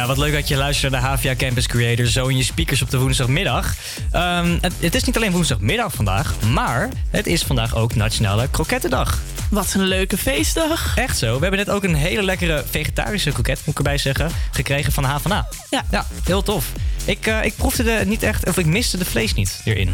[0.05, 2.05] Ja, wat leuk dat je luistert naar de HVA Campus Creator.
[2.05, 3.75] Zo in je speakers op de woensdagmiddag.
[4.11, 9.19] Ehm, het, het is niet alleen woensdagmiddag vandaag, maar het is vandaag ook Nationale Krokettendag.
[9.49, 10.97] Wat een leuke feestdag.
[10.97, 11.35] Echt zo.
[11.35, 15.03] We hebben net ook een hele lekkere vegetarische kroket, moet ik erbij zeggen, gekregen van
[15.03, 15.47] de HVA.
[15.69, 15.85] Ja.
[15.91, 16.71] Ja, heel tof.
[17.05, 19.91] Ik, eh, ik proefde de niet echt, of ik miste de vlees niet erin.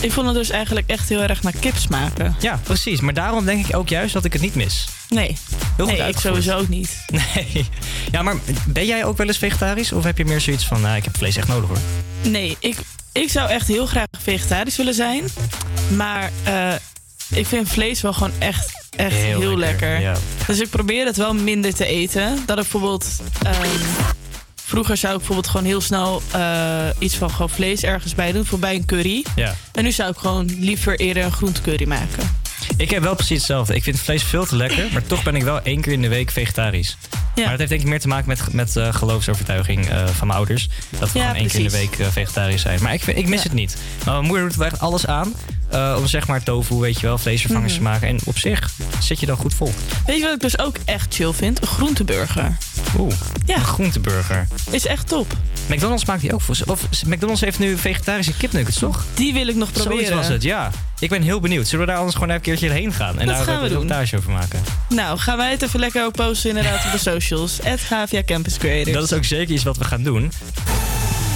[0.00, 2.36] Ik vond het dus eigenlijk echt heel erg naar kip smaken.
[2.40, 3.00] Ja, precies.
[3.00, 4.88] Maar daarom denk ik ook juist dat ik het niet mis.
[5.08, 5.36] Nee.
[5.76, 7.04] Heel nee, ik sowieso ook niet.
[7.34, 7.68] Nee.
[8.10, 8.34] Ja, maar
[8.66, 9.92] ben jij ook wel eens vegetarisch?
[9.92, 11.78] Of heb je meer zoiets van, nou, ik heb vlees echt nodig hoor?
[12.22, 12.76] Nee, ik,
[13.12, 15.24] ik zou echt heel graag vegetarisch willen zijn.
[15.96, 16.72] Maar eh,
[17.30, 19.88] ik vind vlees wel gewoon echt, echt heel, Heel lekker.
[19.88, 20.16] lekker, ja.
[20.46, 22.28] Dus ik probeer het wel minder te eten.
[22.46, 23.06] Dat ik bijvoorbeeld...
[23.42, 23.54] ehm,
[24.64, 28.46] vroeger zou ik bijvoorbeeld gewoon heel snel eh, iets van gewoon vlees ergens bij doen.
[28.46, 29.24] Voor bij een curry.
[29.36, 29.54] Ja.
[29.72, 32.44] En nu zou ik gewoon liever eerder een groentecurry maken.
[32.76, 33.74] Ik heb wel precies hetzelfde.
[33.74, 36.08] Ik vind vlees veel te lekker, maar toch ben ik wel één keer in de
[36.08, 36.96] week vegetarisch.
[37.34, 40.38] Maar dat heeft denk ik meer te maken met, met eh, geloofsovertuiging eh, van mijn
[40.38, 40.68] ouders.
[40.98, 42.82] Dat we Ja, gewoon één keer in de week eh, vegetarisch zijn.
[42.82, 43.76] Maar ik, ik mis het niet.
[44.04, 45.34] Maar mijn moeder doet er echt alles aan
[45.70, 47.82] eh, om zeg maar tofu, weet je wel, vleesvervangers Mhm.
[47.82, 48.08] te maken.
[48.08, 49.72] En op zich zit je dan goed vol.
[50.06, 51.60] Weet je wat ik dus ook echt chill vind?
[51.62, 52.56] Een groenteburger.
[52.98, 53.12] Oeh,
[53.46, 53.54] Ja.
[53.56, 54.46] een groenteburger.
[54.70, 55.32] Is echt top.
[55.66, 56.56] McDonald's maakt die ook voor.
[56.66, 59.04] Of McDonald's heeft nu vegetarische kipnuggets, toch?
[59.14, 59.96] Die wil ik nog proberen.
[59.98, 60.70] Zoiets was het, ja.
[60.98, 61.68] Ik ben heel benieuwd.
[61.68, 63.18] Zullen we daar anders gewoon even een keertje heen gaan?
[63.18, 64.60] En Dat daar gaan ook we een reportage over maken?
[64.88, 67.58] Nou, gaan wij het even lekker ook posten inderdaad op de socials.
[67.72, 68.94] At Campus Creators.
[68.96, 70.32] Dat is ook zeker iets wat we gaan doen.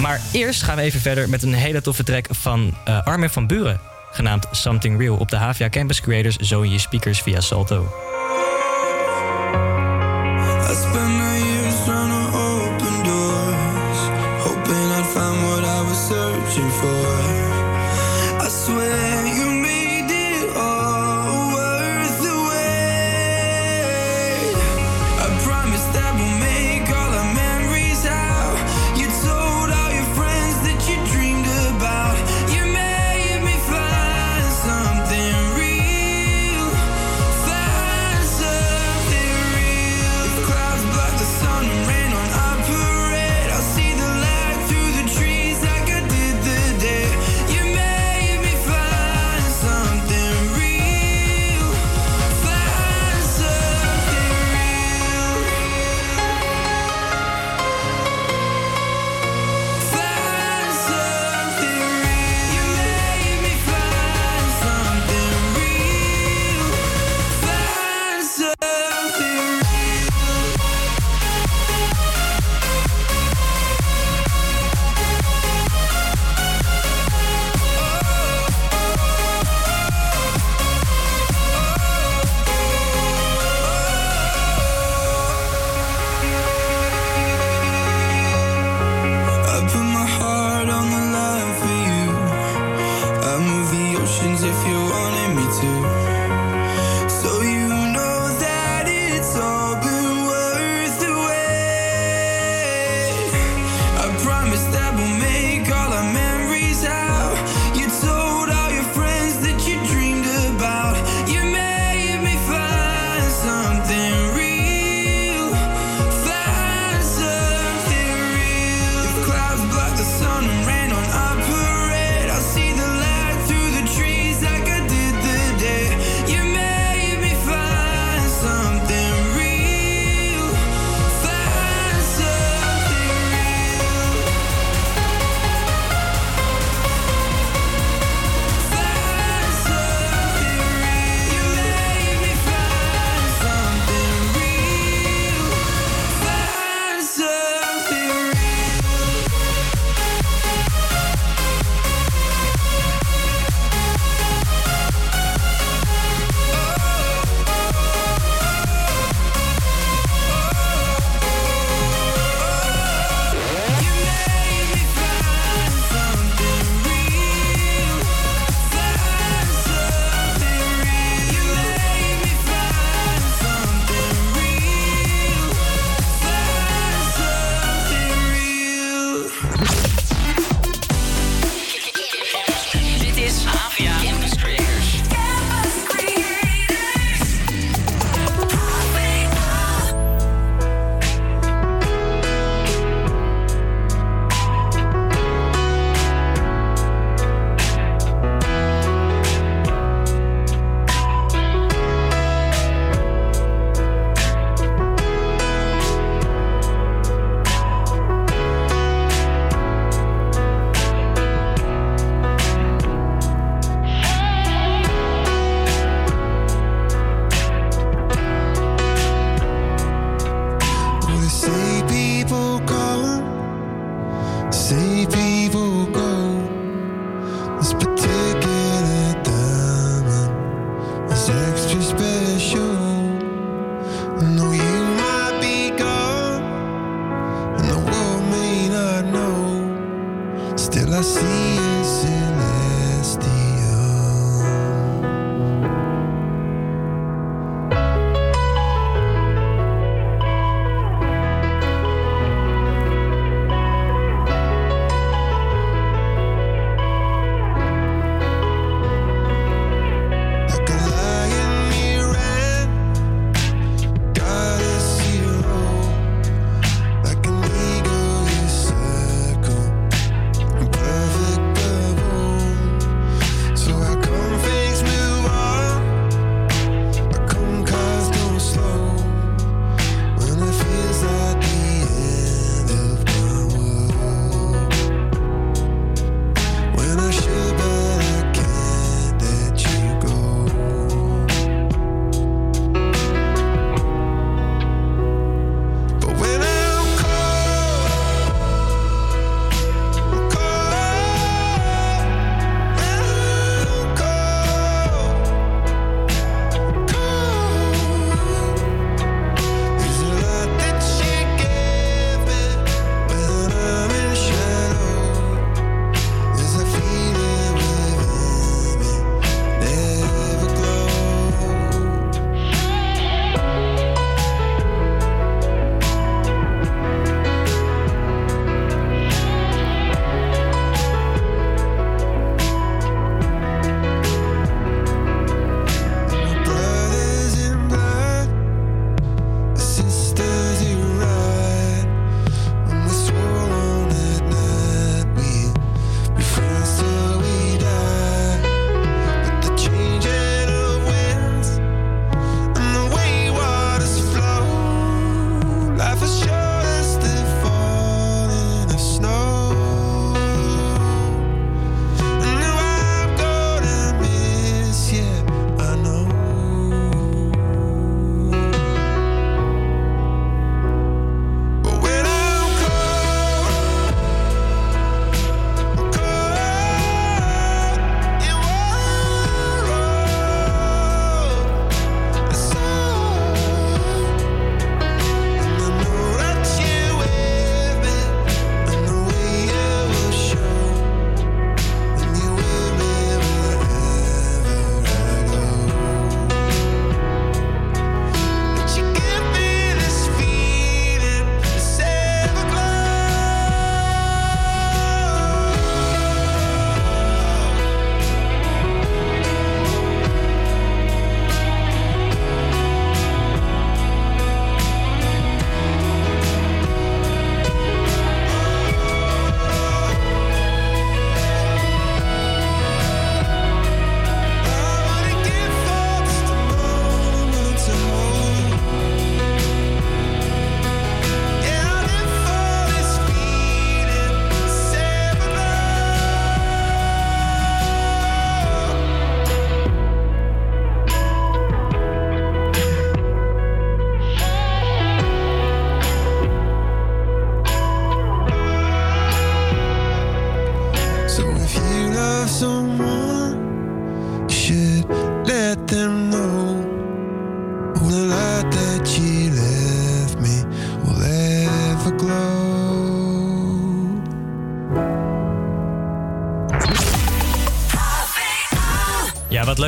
[0.01, 3.47] Maar eerst gaan we even verder met een hele toffe track van eh Armin van
[3.47, 3.81] Buren.
[4.11, 7.89] Genaamd Something Real op de HVA Campus Creators Zo je speakers via Salto.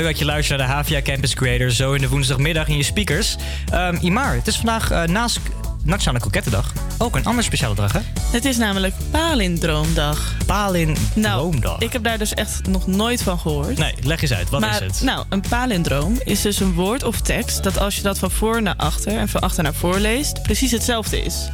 [0.03, 2.83] Leuk dat je luistert naar de Havia Campus Creator zo in de woensdagmiddag in je
[2.83, 3.37] speakers.
[3.73, 5.41] Ehm, Imar, het is vandaag eh, naast
[5.85, 8.01] Nationale Kokettendag ook een andere speciale dag, hè?
[8.31, 10.35] Het is namelijk Palindroomdag.
[10.47, 11.71] Palindroomdag?
[11.71, 13.79] Nou, ik heb daar dus echt nog nooit van gehoord.
[13.79, 14.51] Nee, leg eens uit.
[14.51, 15.03] Wat maar, is het?
[15.03, 18.63] Nou, een palindroom is dus een woord of tekst dat als je dat van voor
[18.63, 21.49] naar achter en van achter naar voor leest, precies hetzelfde is.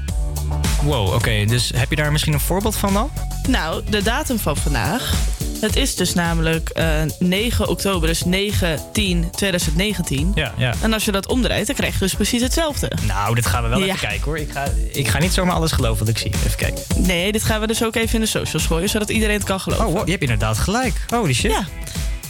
[0.82, 1.44] Wow, oké.
[1.44, 3.10] Dus heb je daar misschien een voorbeeld van dan?
[3.48, 5.14] Nou, de datum van vandaag.
[5.60, 6.86] Het is dus namelijk eh
[7.18, 10.32] 9 oktober, dus 9 10 2019.
[10.34, 10.74] Ja, ja.
[10.82, 12.90] En als je dat omdraait, dan krijg je dus precies hetzelfde.
[13.06, 13.84] Nou, dit gaan we wel Ja.
[13.86, 14.38] even kijken hoor.
[14.38, 16.32] Ik ga, ik ga niet zomaar alles geloven wat ik zie.
[16.46, 16.82] Even kijken.
[16.96, 19.60] Nee, dit gaan we dus ook even in de socials gooien, zodat iedereen het kan
[19.60, 19.86] geloven.
[19.86, 21.04] Oh, wow, je hebt inderdaad gelijk.
[21.08, 21.50] Holy shit.
[21.50, 21.64] Ja.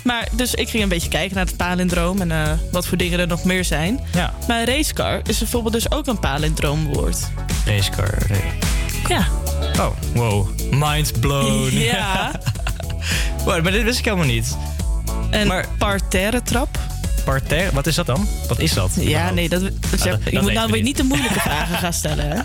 [0.02, 3.18] Maar dus ik ging een beetje kijken naar het palindroom en eh, wat voor dingen
[3.18, 4.00] er nog meer zijn.
[4.12, 4.34] Ja.
[4.48, 7.18] Maar racecar is bijvoorbeeld dus ook een palindroomwoord.
[7.66, 8.14] Racecar.
[9.08, 9.26] Ja.
[9.78, 10.48] Oh, wow.
[10.70, 11.78] Mind blown.
[11.78, 12.30] Ja.
[13.54, 14.56] wow, maar dit wist ik helemaal niet.
[15.30, 16.78] Een Maar- parterre trap.
[17.24, 18.26] Parterre, wat is dat dan?
[18.48, 18.90] Wat is dat?
[19.00, 20.96] Ja, nee, dat, dat, dat- je dat moet nou we weer niet.
[20.96, 22.42] de moeilijke vragen gaan stellen, hè?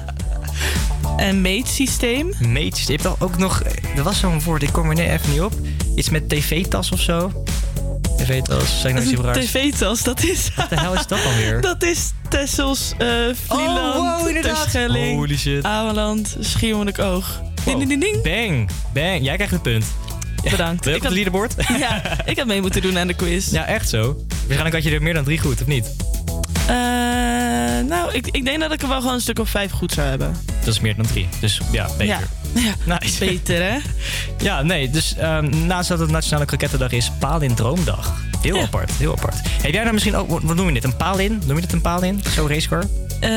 [1.28, 2.34] Een meetsysteem.
[2.40, 2.86] Meetjes.
[2.88, 3.62] Je hebt al ook nog...
[3.96, 5.54] Er was zo'n woord, ik kom er net even niet op.
[5.96, 7.44] Iets met tv-tas of zo.
[8.18, 9.46] TV-tas, zeg nou Een raars.
[9.46, 10.50] tv-tas, dat is...
[10.56, 11.62] Wat de hel is dat dan weer?
[11.72, 12.94] Dat is Tessels,
[13.48, 14.62] Vlieland, Oh, wow, inderdaad.
[14.62, 15.64] Terschelling, Holy shit.
[15.64, 17.42] Ameland, Schiermonnikoog.
[17.66, 18.22] Ding, ding, ding, ding.
[18.24, 19.24] Bang, bang.
[19.24, 19.86] Jij krijgt het punt.
[20.52, 20.86] Bedankt.
[20.88, 21.54] Ik op het had- leaderboard?
[21.80, 23.52] Ja, ik had mee moeten doen aan de quiz.
[23.52, 24.18] Ja, echt zo.
[24.30, 25.92] Waarschijnlijk had je er meer dan drie goed, of niet?
[26.68, 26.76] Eh,
[27.90, 30.08] nou, ik, ik denk dat ik er wel gewoon een stuk of vijf goed zou
[30.08, 30.36] hebben.
[30.60, 31.28] Dat is meer dan drie.
[31.40, 32.06] Dus ja, beter.
[32.06, 32.20] Ja,
[32.54, 32.74] ja.
[33.00, 33.26] Nice.
[33.26, 33.78] beter hè?
[34.48, 34.90] Ja, nee.
[34.90, 38.14] Dus ehm, naast dat het Nationale Krokettendag is, Palindroomdag.
[38.42, 39.36] Heel apart, heel apart.
[39.62, 40.84] Heb jij nou misschien ook, wat wat noem je dit?
[40.84, 41.42] Een paalin?
[41.46, 42.22] Noem je dit een paalin?
[42.36, 42.84] Zo'n racecar?
[43.20, 43.30] Eh,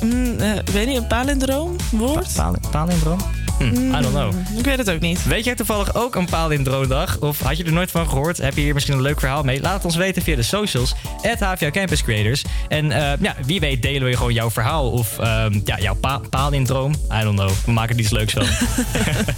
[0.00, 2.32] mm, eh, weet niet, een palindroom woord?
[2.34, 3.18] Paalin, palindroom?
[3.60, 4.32] Hm, I don't know.
[4.58, 5.24] Ik weet het ook niet.
[5.24, 7.18] Weet jij toevallig ook een palindroomdag?
[7.18, 8.36] Of had je er nooit van gehoord?
[8.36, 9.60] Heb je hier misschien een leuk verhaal mee?
[9.60, 10.94] Laat het ons weten via de socials.
[11.22, 12.44] At HVA Campus Creators.
[12.68, 14.90] En eh, ja, wie weet delen we gewoon jouw verhaal.
[14.90, 16.92] Of ehm, ja, jouw pa palindroom.
[16.92, 17.50] I don't know.
[17.64, 18.42] We maken er iets leuks van.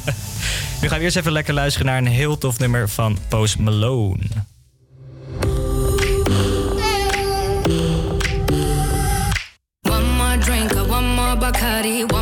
[0.80, 4.22] nu gaan we eerst even lekker luisteren naar een heel tof nummer van Post Malone.
[9.90, 12.21] One more drink, one more Bacardi, one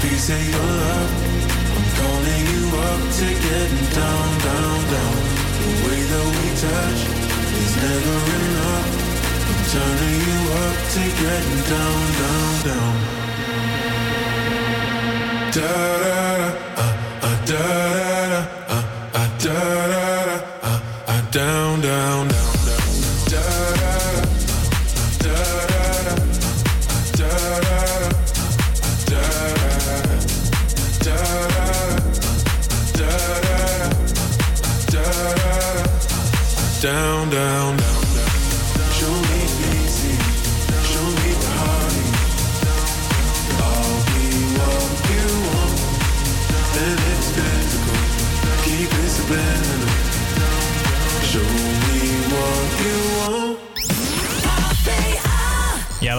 [0.00, 1.12] piece of your love.
[1.76, 5.16] I'm calling you up to getting down, down, down.
[5.60, 7.00] The way that we touch
[7.62, 8.88] is never enough.
[9.50, 12.94] I'm turning you up to getting down, down, down.
[15.54, 15.68] Da
[16.02, 17.62] da da, uh, uh, da
[17.94, 18.09] da
[36.80, 37.79] down, down,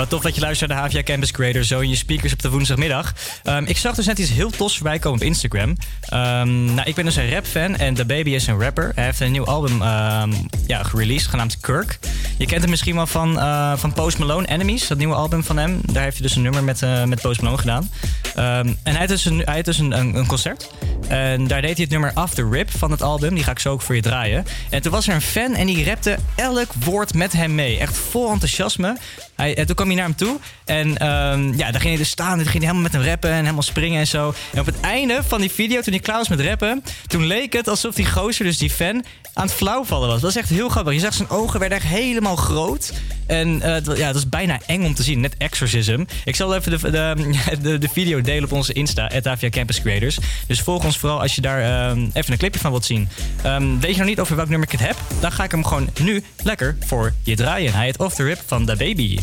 [0.01, 1.63] wat tof dat je luistert naar de HVA Campus Creator.
[1.63, 3.13] Zo in je speakers op de woensdagmiddag.
[3.43, 5.77] Ehm, ik zag dus net iets heel tofs voorbij komen op Instagram.
[6.01, 8.91] Ehm, nou, ik ben dus een rapfan en The Baby is een rapper.
[8.95, 10.31] Hij heeft een nieuw album ehm,
[10.67, 11.99] ja, gereleased, genaamd Kirk.
[12.41, 14.87] Je kent hem misschien wel van, eh, van Post Malone, Enemies.
[14.87, 15.79] Dat nieuwe album van hem.
[15.85, 17.89] Daar heeft hij dus een nummer met, eh, met Post Malone gedaan.
[18.35, 20.69] Ehm, en hij had dus, een, hij had dus een, een, concert.
[21.07, 23.35] En daar deed hij het nummer After Rip van het album.
[23.35, 24.45] Die ga ik zo ook voor je draaien.
[24.69, 27.77] En toen was er een fan en die rapte elk woord met hem mee.
[27.77, 28.97] Echt vol enthousiasme.
[29.35, 30.37] Hij, en toen kwam hij naar hem toe.
[30.65, 32.39] En ehm, ja, daar ging hij dus staan.
[32.39, 34.33] En ging hij helemaal met hem rappen en helemaal springen en zo.
[34.53, 36.83] En op het einde van die video, toen hij klaar was met rappen...
[37.07, 39.03] toen leek het alsof die gozer, dus die fan,
[39.33, 40.21] aan het flauwvallen was.
[40.21, 40.93] Dat was echt heel grappig.
[40.93, 42.93] Je zag zijn ogen werden echt helemaal groot.
[43.25, 45.19] En eh, ja, dat is bijna eng om te zien.
[45.19, 46.03] Net Exorcism.
[46.25, 47.15] Ik zal even de, de,
[47.61, 50.17] de, de video delen op onze Insta, Avia Campus Creators.
[50.47, 53.09] Dus volg ons vooral als je daar ehm, even een clipje van wilt zien.
[53.43, 54.97] Ehm, weet je nog niet over welk nummer ik het heb?
[55.19, 57.73] Dan ga ik hem gewoon nu lekker voor je draaien.
[57.73, 59.19] Hij heet Off the Rip van The Baby.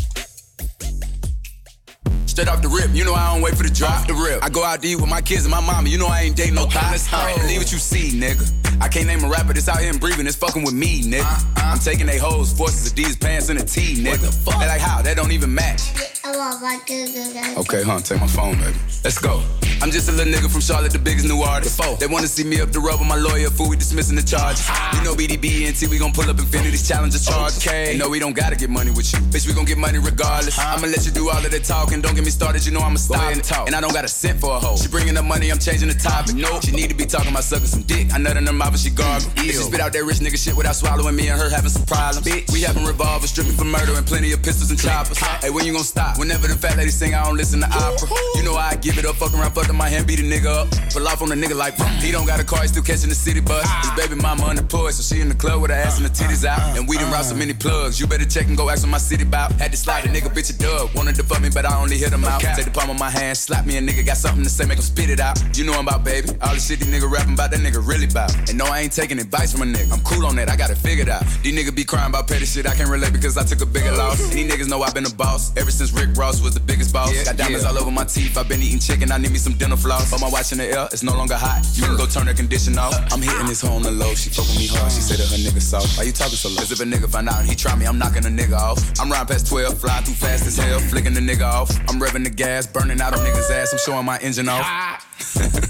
[2.26, 4.06] Straight off the rip, you know I don't wait for the drop.
[4.06, 4.42] the rip.
[4.44, 5.88] I go out to eat with my kids and my mama.
[5.88, 7.08] You know I ain't dating no thoughts.
[7.10, 8.52] Believe what you see, nigga.
[8.80, 10.26] I can't name a rapper that's out here and breathing.
[10.26, 11.44] It's fucking with me, nigga.
[11.56, 14.30] I'm taking they hoes, forces, Adidas pants, and a tee, nigga.
[14.44, 15.02] They like how?
[15.02, 15.82] That don't even match.
[16.24, 18.00] Okay, huh?
[18.00, 18.76] Take my phone, baby.
[19.02, 19.42] Let's go.
[19.80, 21.80] I'm just a little nigga from Charlotte, the biggest new artist.
[22.00, 23.68] They wanna see me up the road with my lawyer, fool.
[23.68, 24.66] We dismissing the charges.
[24.94, 27.56] You know BDB and T, we gon' pull up Infinity's challenger charge.
[27.58, 27.90] Okay.
[27.90, 29.20] And no, we don't gotta get money with you.
[29.30, 30.58] Bitch, we gon' get money regardless.
[30.58, 31.97] I'ma let you do all of that talking.
[32.00, 33.50] Don't get me started, you know I'ma stop it.
[33.66, 34.76] And I don't got a cent for a hoe.
[34.76, 36.34] She bringing up money, I'm changing the topic.
[36.36, 38.12] No, she need to be talking about sucking some dick.
[38.12, 39.30] I nut in her mouth and she gargle.
[39.36, 41.84] If she spit out that rich nigga shit without swallowing me and her having some
[41.86, 42.26] problems.
[42.26, 45.18] Bitch, we having revolvers, stripping for murder and plenty of pistols and choppers.
[45.18, 46.18] Hey, when you gon' stop?
[46.18, 48.08] Whenever the fat lady sing, I don't listen to opera.
[48.36, 50.46] You know I give it up, fuck around, fuck up my hand, beat a nigga
[50.46, 50.68] up.
[50.92, 53.14] Pull off on a nigga like, he don't got a car, he still catching the
[53.14, 53.66] city bus.
[53.82, 56.44] His baby mama unemployed, so she in the club with her ass and her titties
[56.44, 56.76] out.
[56.76, 58.98] And we done route so many plugs, you better check and go ask on my
[58.98, 59.52] city bout.
[59.52, 60.94] Had to slide a nigga, bitch a dub.
[60.94, 62.40] Wanted to fuck me, but I only hit him out.
[62.40, 64.76] Take the palm of my hand, slap me, a nigga got something to say, make
[64.76, 65.40] him spit it out.
[65.56, 66.28] You know I'm about, baby.
[66.42, 68.28] All the shit these nigga rapping about, that nigga really bout.
[68.50, 69.92] And no, I ain't taking advice from a nigga.
[69.92, 71.24] I'm cool on that, I got it figured out.
[71.40, 73.92] These niggas be crying about petty shit, I can't relate because I took a bigger
[73.92, 74.20] loss.
[74.20, 76.92] And these niggas know I've been a boss ever since Rick Ross was the biggest
[76.92, 77.08] boss.
[77.24, 79.78] got diamonds all over my teeth, I've been eating chicken, I need me some dental
[79.78, 80.10] floss.
[80.10, 81.64] But my watch in the air, it's no longer hot.
[81.72, 82.92] You can go turn the condition off.
[83.12, 84.92] I'm hitting this hoe on the low, she fucking me hard.
[84.92, 85.96] She said that her nigga soft.
[85.96, 86.60] Why you talking so low?
[86.60, 88.76] Cause if a nigga find out and he try me, I'm knocking a nigga off.
[89.00, 91.67] I'm riding past 12, flying too fast as hell, flicking the nigga off.
[91.88, 95.04] I'm revving the gas, burning out a nigga's ass, I'm showing my engine off.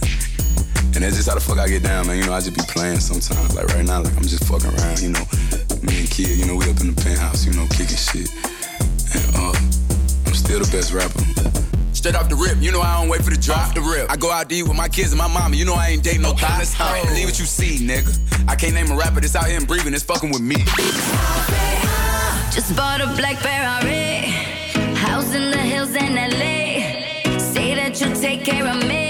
[0.98, 2.18] And that's just how the fuck I get down, man.
[2.18, 3.54] You know, I just be playing sometimes.
[3.54, 5.22] Like right now, like I'm just fucking around, you know.
[5.78, 8.26] Me and Kid, you know, we up in the penthouse, you know, kicking shit.
[9.14, 9.54] And uh,
[10.26, 11.22] I'm still the best rapper.
[11.94, 13.74] Straight off the rip, you know I don't wait for the drop.
[13.74, 14.10] the rip.
[14.10, 15.54] I go out to eat with my kids and my mama.
[15.54, 16.74] You know I ain't dating no thoughts.
[16.74, 18.10] Believe what you see, nigga.
[18.48, 19.94] I can't name a rapper that's out here and breathing.
[19.94, 20.56] It's fucking with me.
[22.50, 24.07] Just bought a black Ferrari.
[25.96, 27.38] In LA.
[27.38, 29.07] Say that you'll take care of me.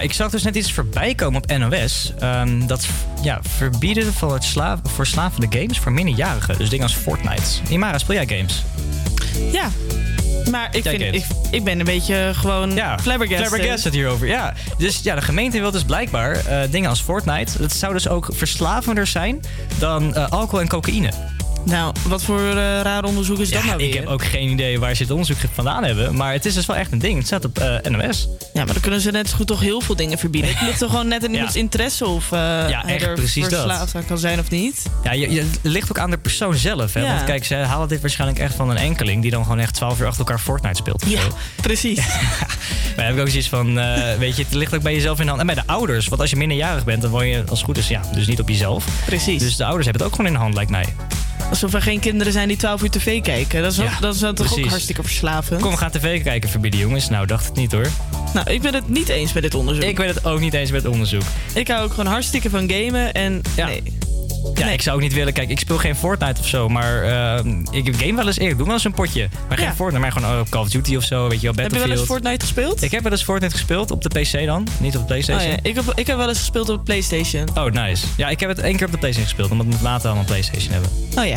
[0.00, 2.12] Ja, ik zag dus net iets voorbij komen op NOS.
[2.18, 2.86] Ehm, dat
[3.22, 6.58] ja, verbieden van het sla verslavende games voor minderjarigen.
[6.58, 7.42] Dus dingen als Fortnite.
[7.68, 8.64] Imara, speel jij games?
[9.52, 9.70] Ja.
[10.50, 13.48] Maar ik, vind, ik, ik ben een beetje gewoon Ja, flabbergasted.
[13.48, 14.26] flabbergasted hierover.
[14.26, 14.54] Ja.
[14.78, 17.58] Dus ja, de gemeente wil dus blijkbaar eh, dingen als Fortnite.
[17.58, 19.40] Dat zou dus ook verslavender zijn
[19.78, 21.10] dan eh, alcohol en cocaïne.
[21.64, 23.86] Nou, wat voor uh, raar onderzoek is dat nou weer?
[23.88, 26.14] ik heb ook geen idee waar ze het onderzoek vandaan hebben.
[26.16, 27.16] Maar het is dus wel echt een ding.
[27.18, 28.28] Het staat op eh, NOS.
[28.54, 30.50] Ja, maar dan kunnen ze net zo goed toch heel veel dingen verbieden.
[30.50, 31.34] Het ligt toch gewoon net in Ja.
[31.36, 32.38] iemands interesse of eh
[32.68, 34.82] Ja, hij er verslaafd aan kan zijn of niet.
[35.04, 36.94] Ja, je, je- het ligt ook aan de persoon zelf.
[36.94, 37.06] Hè?
[37.06, 39.22] Want kijk, ze halen dit waarschijnlijk echt van een enkeling...
[39.22, 41.04] die dan gewoon echt 12 uur achter elkaar Fortnite speelt.
[41.06, 41.20] Ja,
[41.62, 41.98] precies.
[42.96, 43.74] Maar heb ik ook zoiets van,
[44.18, 45.40] weet je, het ligt ook bij jezelf in de hand.
[45.40, 46.08] En bij de ouders.
[46.08, 48.40] Want als je minderjarig bent, dan woon je als het goed is, ja, dus niet
[48.40, 48.84] op jezelf.
[49.04, 49.42] Precies.
[49.42, 50.84] Dus de ouders hebben het ook gewoon in de hand, lijkt mij.
[51.50, 53.62] Alsof er geen kinderen zijn die 12 uur tv kijken.
[53.62, 55.60] Dat is, ook, Ja, dat is dan toch ook hartstikke verslavend.
[55.60, 57.08] Kom, we gaan tv kijken verbieden, jongens.
[57.08, 57.86] Nou, dacht het niet hoor.
[58.34, 59.84] Nou, ik ben het niet eens met dit onderzoek.
[59.84, 61.22] Ik ben het ook niet eens met het onderzoek.
[61.54, 63.82] Ik hou ook gewoon hartstikke van gamen en nee.
[64.54, 65.32] Ja, ik zou ook niet willen.
[65.32, 68.56] Kijk, ik speel geen Fortnite of zo, maar eh, ik game wel eens eerlijk.
[68.56, 69.28] Doe wel eens een potje.
[69.48, 69.74] Maar geen Ja.
[69.74, 71.88] Fortnite, maar gewoon oh, Call of Duty of zo, weet je wel, Heb je Battlefield.
[71.88, 72.82] wel eens Fortnite gespeeld?
[72.82, 75.50] Ik heb wel eens Fortnite gespeeld op de PC dan, niet op de Oh, PlayStation.
[75.50, 75.56] ja.
[75.62, 77.48] ik, heb, ik heb wel eens gespeeld op PlayStation.
[77.54, 78.06] Oh, nice.
[78.16, 80.20] Ja, ik heb het één keer op de PlayStation gespeeld, omdat we het later allemaal
[80.20, 80.90] een PlayStation hebben.
[81.18, 81.36] Oh ja.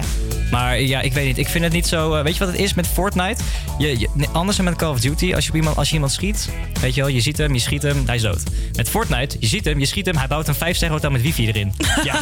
[0.51, 1.37] Maar ja, ik weet niet.
[1.37, 2.13] Ik vind het niet zo.
[2.13, 3.43] eh, weet je wat het is met Fortnite?
[3.77, 5.33] Je, je- nee, anders dan met Call of Duty.
[5.33, 6.49] Als je, iemand, als je iemand schiet,
[6.81, 8.43] weet je wel, je ziet hem, je schiet hem, hij is dood.
[8.75, 11.21] Met Fortnite, je ziet hem, je schiet hem, hij bouwt een 5 ster hotel met
[11.21, 11.73] wifi erin.
[12.03, 12.19] Ja.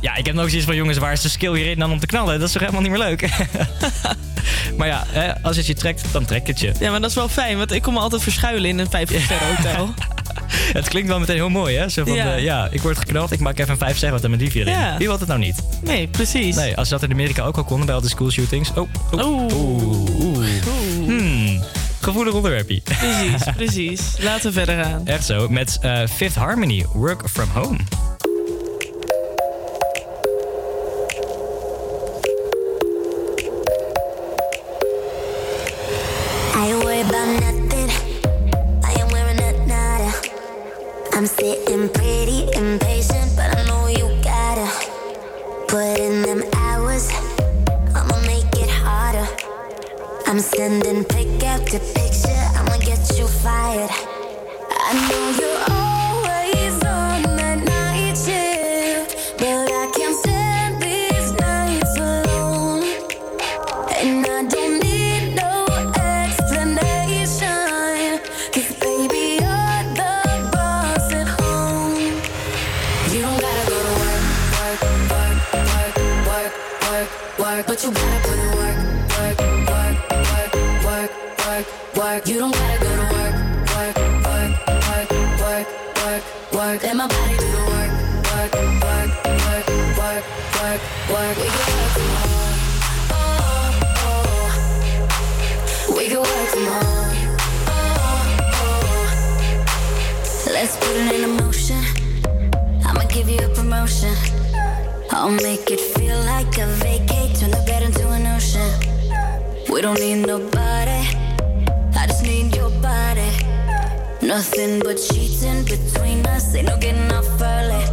[0.00, 2.06] Ja, ik heb nog zoiets van jongens, waar is de skill hierin dan om te
[2.06, 2.38] knallen?
[2.38, 3.28] Dat is toch helemaal niet meer leuk?
[4.78, 6.72] maar ja, hè, als het je trekt, dan trekt het je.
[6.80, 9.08] Ja, maar dat is wel fijn, want ik kom me altijd verschuilen in een 5
[9.22, 9.94] ster hotel.
[10.72, 11.88] Het klinkt wel meteen heel mooi, hè?
[11.88, 12.24] Zo van, Ja.
[12.24, 12.34] ja.
[12.36, 14.72] ja, ik word geknald, ik maak even een 5 ster hotel met wifi erin.
[14.72, 14.96] Ja.
[14.98, 15.62] Wie wil het nou niet?
[15.82, 16.56] Nee, precies.
[16.56, 18.70] Nee, als ze dat in Amerika ook al konden bij al die school shootings.
[18.74, 19.52] Oh, oh, oeh,
[20.20, 20.46] oeh.
[21.06, 21.62] Hmm,
[22.00, 22.80] gevoelig onderwerpje.
[22.80, 24.00] Precies, precies.
[24.18, 25.06] Laten we verder gaan.
[25.06, 27.78] Echt zo, met eh, Fifth Harmony, Work From Home.
[41.26, 44.70] I'm sitting pretty impatient, but I know you gotta
[45.66, 47.10] put in them hours.
[47.96, 49.26] I'ma make it harder.
[50.28, 52.44] I'm sending pick after picture.
[52.54, 53.90] I'ma get you fired.
[54.70, 55.85] I know you're
[103.86, 104.16] you promotion.
[105.10, 108.70] I'll make it feel like a vacate, turn the bed into an ocean.
[109.72, 111.06] We don't need nobody,
[111.94, 113.30] I just need your body.
[114.22, 117.84] Nothing but cheating between us, ain't no getting off early.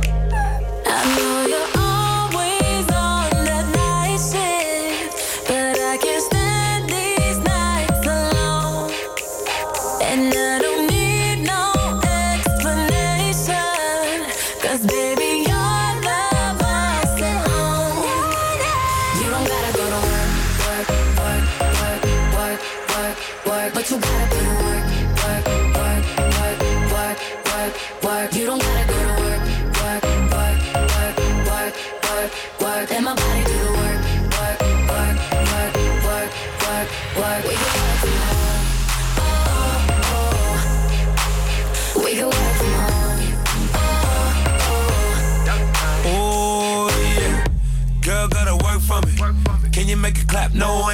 [0.86, 1.63] I know you're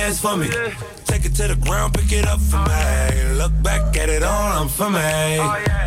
[0.09, 0.47] hands for me.
[1.05, 3.33] Take it to the ground, pick it up for me.
[3.37, 5.39] Look back at it all, I'm for me.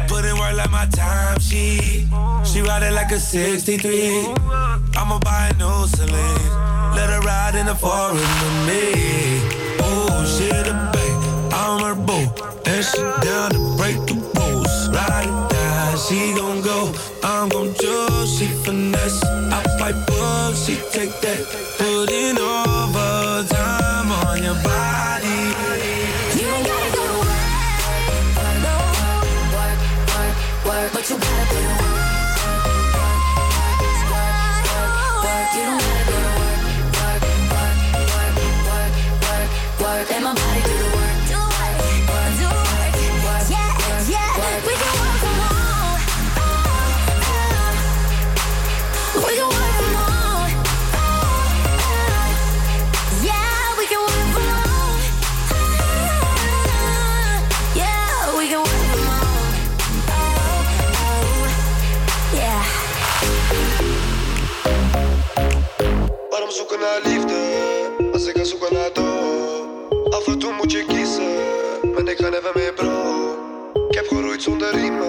[0.09, 2.09] Put in work like my time she
[2.45, 4.35] She ride it like a 63.
[4.97, 6.53] I'ma buy a new Celine.
[6.97, 8.85] Let her ride in the foreign with me.
[9.87, 12.25] Oh, she the babe, I'm her boo.
[12.71, 14.75] And she down to break the rules.
[14.97, 16.93] Ride or die, she gon' go.
[17.25, 19.23] I'm gon' choose, she finesse.
[19.25, 21.41] I fight, up, she take that.
[21.79, 22.72] Put in overtime
[66.83, 67.41] naar liefde
[68.13, 70.15] als ik ga zoeken naar dood?
[70.15, 71.33] Af en toe moet je kiezen,
[71.95, 72.91] maar ik ga never meer bro.
[73.89, 75.09] Ik heb geroeid zonder riemen,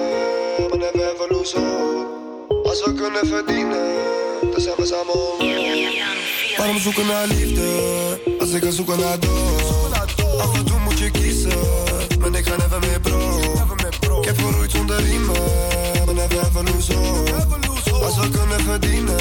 [0.70, 2.70] maar ever lose hope.
[2.70, 3.86] Als we kunnen verdienen,
[4.52, 7.68] dan zijn we samen on Waarom zoeken naar liefde
[8.40, 9.62] als ik ga zoeken naar dood?
[10.40, 11.60] Af en toe moet je kiezen,
[12.20, 13.40] maar ik ga never meer bro.
[14.20, 15.42] Ik heb geroeid zonder riemen,
[16.06, 17.32] maar ever lose hope.
[18.06, 19.18] Als we kunnen verdienen,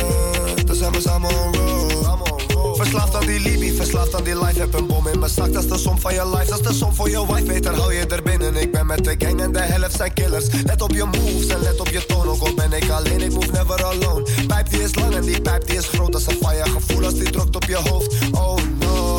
[0.72, 2.76] dan zijn we samen on.
[2.76, 4.58] Verslaafd aan die Libi, verslaafd aan die life.
[4.58, 6.50] Heb een bom in mijn zak, dat is de som van je life.
[6.50, 8.56] Dat is de som voor je wife, beter hou je er binnen.
[8.56, 10.46] Ik ben met de gang en de helft zijn killers.
[10.64, 12.28] Let op je moves en let op je toon.
[12.28, 14.26] Ook al ben ik alleen, ik move never alone.
[14.46, 16.12] Pijp die is lang en die pijp die is groot.
[16.12, 18.14] Dat is een fire gevoel als die drukt op je hoofd.
[18.32, 19.16] Oh no,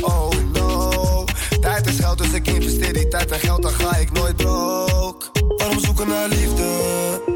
[0.00, 1.24] oh no.
[1.60, 5.26] Tijd is geld, dus ik investeer die tijd en geld, dan ga ik nooit broke.
[5.56, 6.66] Waarom zoeken naar liefde,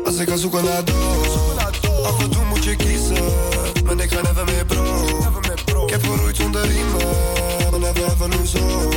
[0.05, 1.58] als ik ga zoeken naar dood?
[2.05, 3.25] Af en toe moet je kiezen,
[3.85, 5.85] maar ik ga never meer bro.
[5.85, 7.07] Ik heb geroeid zonder riemen,
[7.71, 8.97] maar never ever lose hope.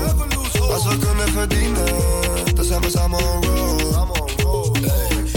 [0.74, 1.86] Als we kunnen verdienen,
[2.56, 3.44] dan zijn we samen on.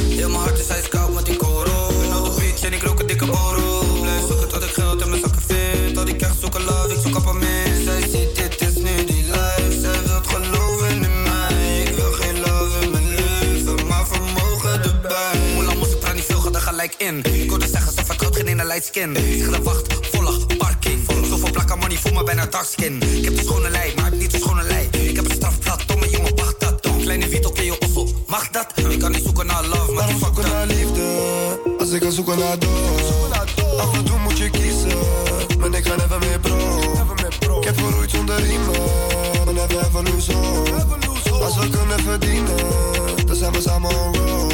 [0.09, 1.89] Heel mijn hart is ijskoud met die koro.
[2.01, 3.85] Ben op de beach en ik rook een dikke borrel.
[4.01, 5.95] Blijf zoeken tot ik geld in mijn zakken vind.
[5.95, 7.85] Tot ik echt zoeken love, ik zoek appartement.
[7.85, 9.79] Zij ziet dit is nu die life.
[9.81, 11.83] Zij wil geloven in mij.
[11.83, 15.39] Ik wil geen love in mijn leven, maar vermogen erbij.
[15.55, 17.23] Hoe lang moest ik praten, niet veel, ga er gelijk in.
[18.09, 19.17] Ik geen ene light skin.
[19.17, 21.07] Zeg de wacht, volle parking.
[21.29, 23.03] Zoveel plakken money, voel me bijna dark skin.
[23.03, 24.89] Ik heb de schone lei, maar ik niet de schone lei.
[24.91, 26.81] Ik heb een strafblad, domme jongen, wacht dat.
[27.01, 27.85] Kleine Vito, ken je
[28.27, 28.67] mag dat?
[28.89, 31.03] Ik kan niet zoeken naar love, maar die fuck zoeken naar liefde,
[31.79, 33.03] als ik ga zoeken naar dood.
[33.79, 34.99] Af en toe moet je kiezen,
[35.59, 36.81] maar ik ga never meer bro.
[37.59, 38.81] Ik heb geroeid zonder riemen,
[39.45, 40.73] maar never ever lose hope.
[41.45, 42.57] Als we kunnen verdienen,
[43.27, 44.54] dan zijn we samen on road.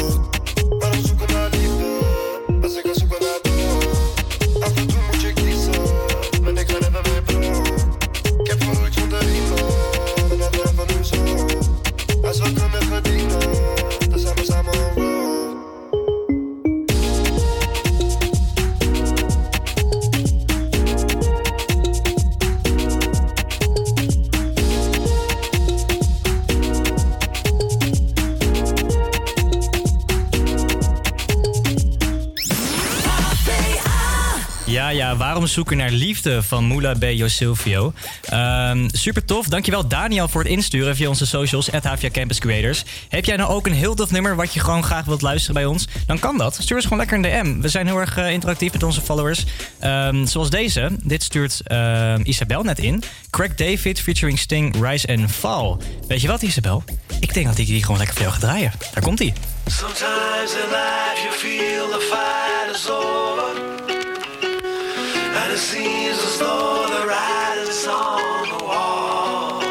[34.71, 37.93] Ja, ja, waarom zoeken naar liefde van Moula Bejo Silvio?
[38.23, 39.47] Ehm, super tof.
[39.47, 42.83] Dankjewel Daniel voor het insturen via onze socials, at Campus Creators.
[43.09, 45.65] Heb jij nou ook een heel tof nummer wat je gewoon graag wilt luisteren bij
[45.65, 45.87] ons?
[46.05, 46.57] Dan kan dat.
[46.59, 47.61] Stuur ons gewoon lekker een DM.
[47.61, 49.45] We zijn heel erg eh, interactief met onze followers.
[49.79, 50.89] Ehm, zoals deze.
[51.03, 53.03] Dit stuurt ehm, Isabel net in.
[53.29, 55.77] Craig David featuring Sting, Rise and Fall.
[56.07, 56.83] Weet je wat Isabel?
[57.19, 58.71] Ik denk dat ik die gewoon lekker voor jou ga draaien.
[58.93, 59.33] Daar komt hij.
[59.65, 63.50] Sometimes in life you feel the fight is over.
[65.53, 69.61] It seems as though the writing's on the wall.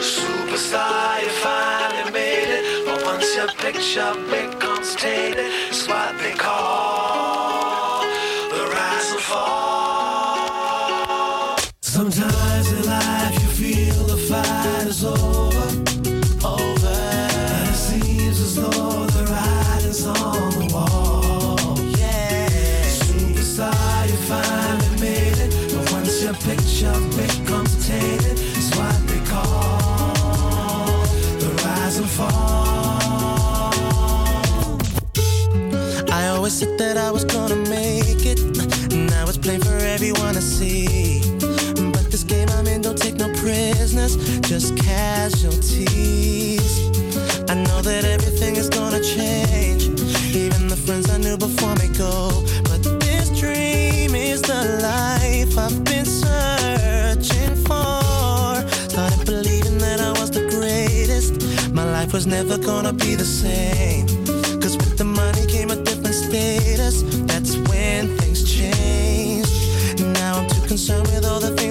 [0.00, 2.64] Superstar, you finally made it.
[2.84, 8.02] But once your picture becomes tainted, it's what they call
[8.50, 10.48] the rise and fall.
[11.80, 12.41] Sometimes
[44.52, 45.88] just casualties.
[47.48, 49.84] I know that everything is gonna change.
[50.36, 52.44] Even the friends I knew before me go.
[52.64, 58.52] But this dream is the life I've been searching for.
[58.92, 61.32] Started believing that I was the greatest.
[61.72, 64.06] My life was never gonna be the same.
[64.60, 67.00] Cause with the money came a different status.
[67.30, 69.50] That's when things changed.
[70.20, 71.61] Now I'm too concerned with all the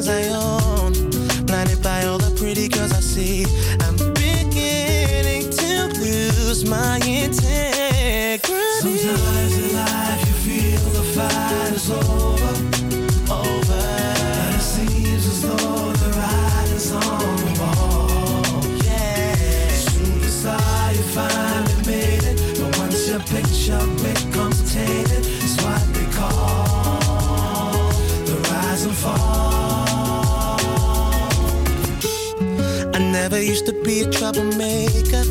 [34.03, 35.23] be a troublemaker.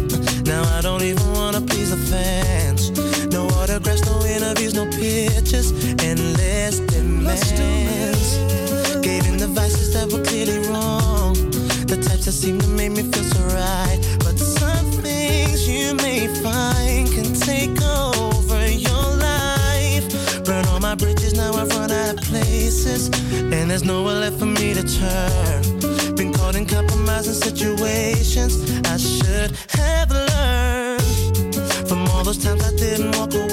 [0.45, 2.91] Now I don't even wanna please the fans.
[3.33, 5.73] No autographs, no interviews, no pictures,
[6.03, 8.37] endless demands.
[9.03, 11.35] Gave in the vices that were clearly wrong.
[11.87, 13.99] The types that seem to make me feel so right.
[14.21, 20.45] But some things you may find can take over your life.
[20.45, 23.09] Burn all my bridges, now I've run out of places.
[23.33, 25.60] And there's nowhere left for me to turn.
[27.41, 28.55] Situations
[28.87, 29.51] I should
[29.81, 31.55] have learned.
[31.89, 33.50] From all those times I didn't walk away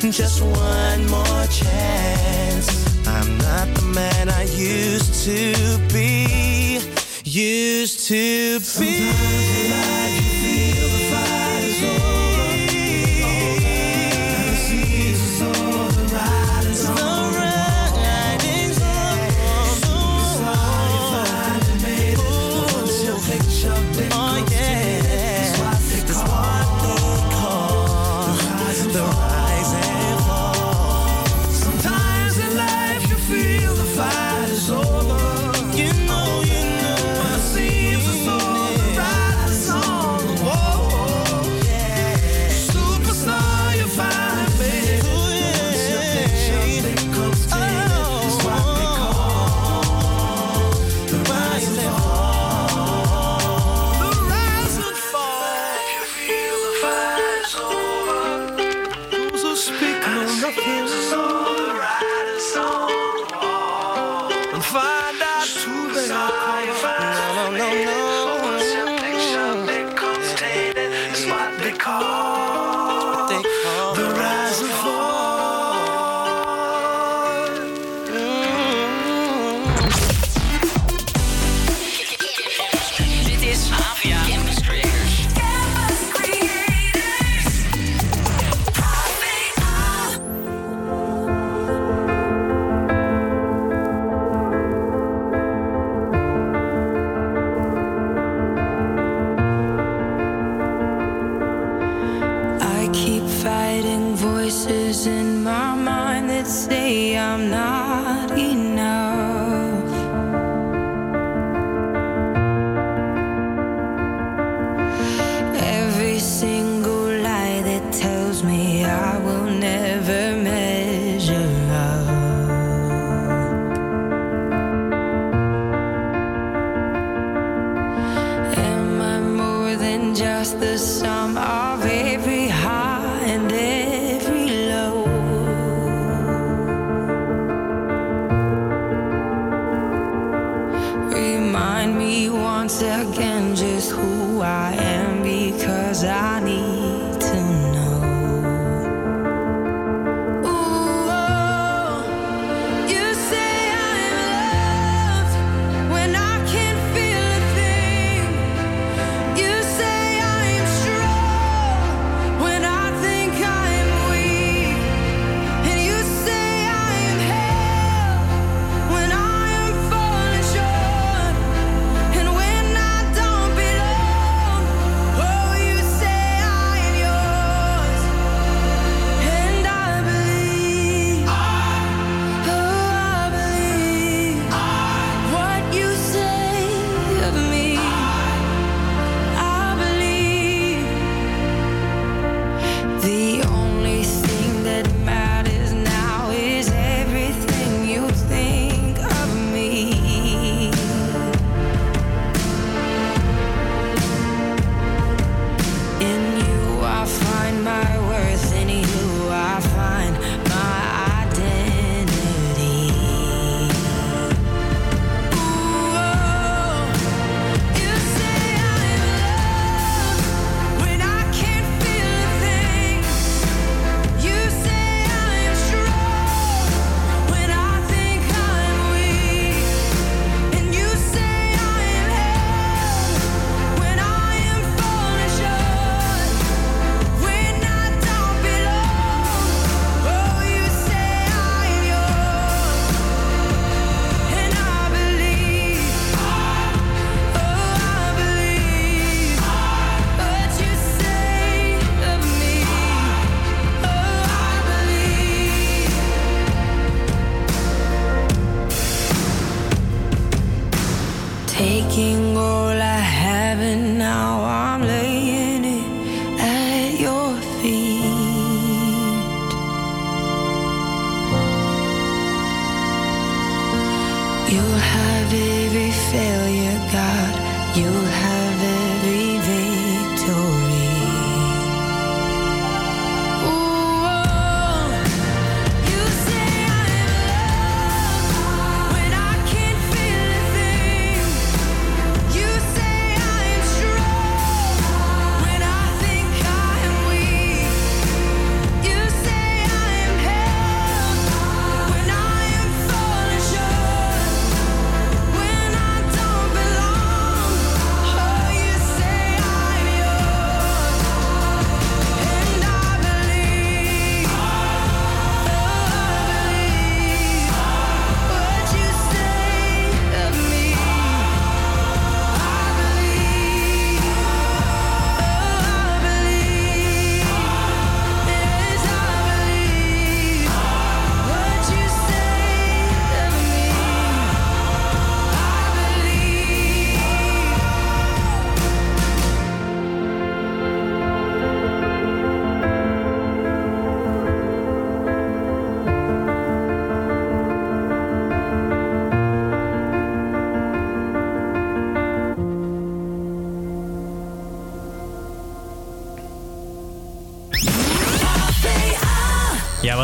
[0.00, 3.06] just one more chance.
[3.06, 6.80] I'm not the man I used to be.
[7.24, 10.37] Used to be.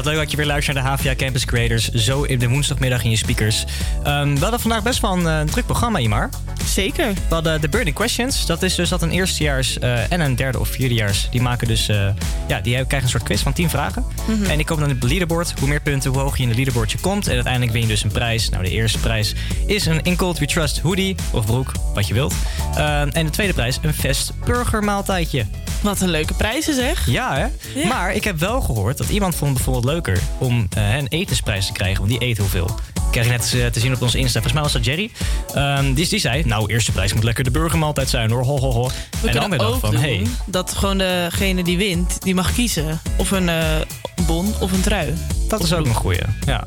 [0.04, 1.88] Wat leuk dat je weer luistert naar de HVA Campus Creators.
[1.88, 3.64] Zo in de woensdagmiddag in je speakers.
[4.06, 6.28] Um, we hadden vandaag best wel een, eh, druk programma, Imar.
[6.64, 7.12] Zeker.
[7.14, 8.46] We hadden de Burning Questions.
[8.46, 11.28] Dat is dus dat een eerstejaars eh, en een derde of vierdejaars.
[11.30, 12.08] Die maken dus, eh,
[12.48, 14.04] ja, die krijgen een soort quiz van 10 vragen.
[14.26, 14.50] Mhm.
[14.50, 15.54] En die komen dan op het leaderboard.
[15.58, 17.26] Hoe meer punten, hoe hoger je in het leaderboardje komt.
[17.26, 18.48] En uiteindelijk win je dus een prijs.
[18.48, 19.34] Nou, de eerste prijs
[19.66, 22.34] is een In Cold We Trust hoodie of broek, wat je wilt.
[22.74, 25.46] Ehm, en de tweede prijs, een Vest Burger maaltijdje.
[25.84, 27.06] Wat een leuke prijzen zeg.
[27.06, 27.86] Ja, hè?
[27.88, 31.72] Maar ik heb wel gehoord dat iemand vond bijvoorbeeld leuker om uh, een etensprijs te
[31.72, 32.78] krijgen, want die eet heel veel.
[32.94, 34.32] Ik kreeg net eh, te zien op onze Insta.
[34.32, 35.10] Volgens mij was dat Jerry.
[35.56, 38.44] Um, die, zei, nou, eerste prijs moet lekker de burgermaaltijd zijn hoor.
[38.44, 38.90] Ho, ho,
[39.26, 40.26] en dan weer van, hey.
[40.46, 43.00] dat gewoon degene die wint, die mag kiezen.
[43.16, 43.84] Of eh, een
[44.26, 45.14] bon of een trui.
[45.48, 46.66] Dat is ook een goeie, ja.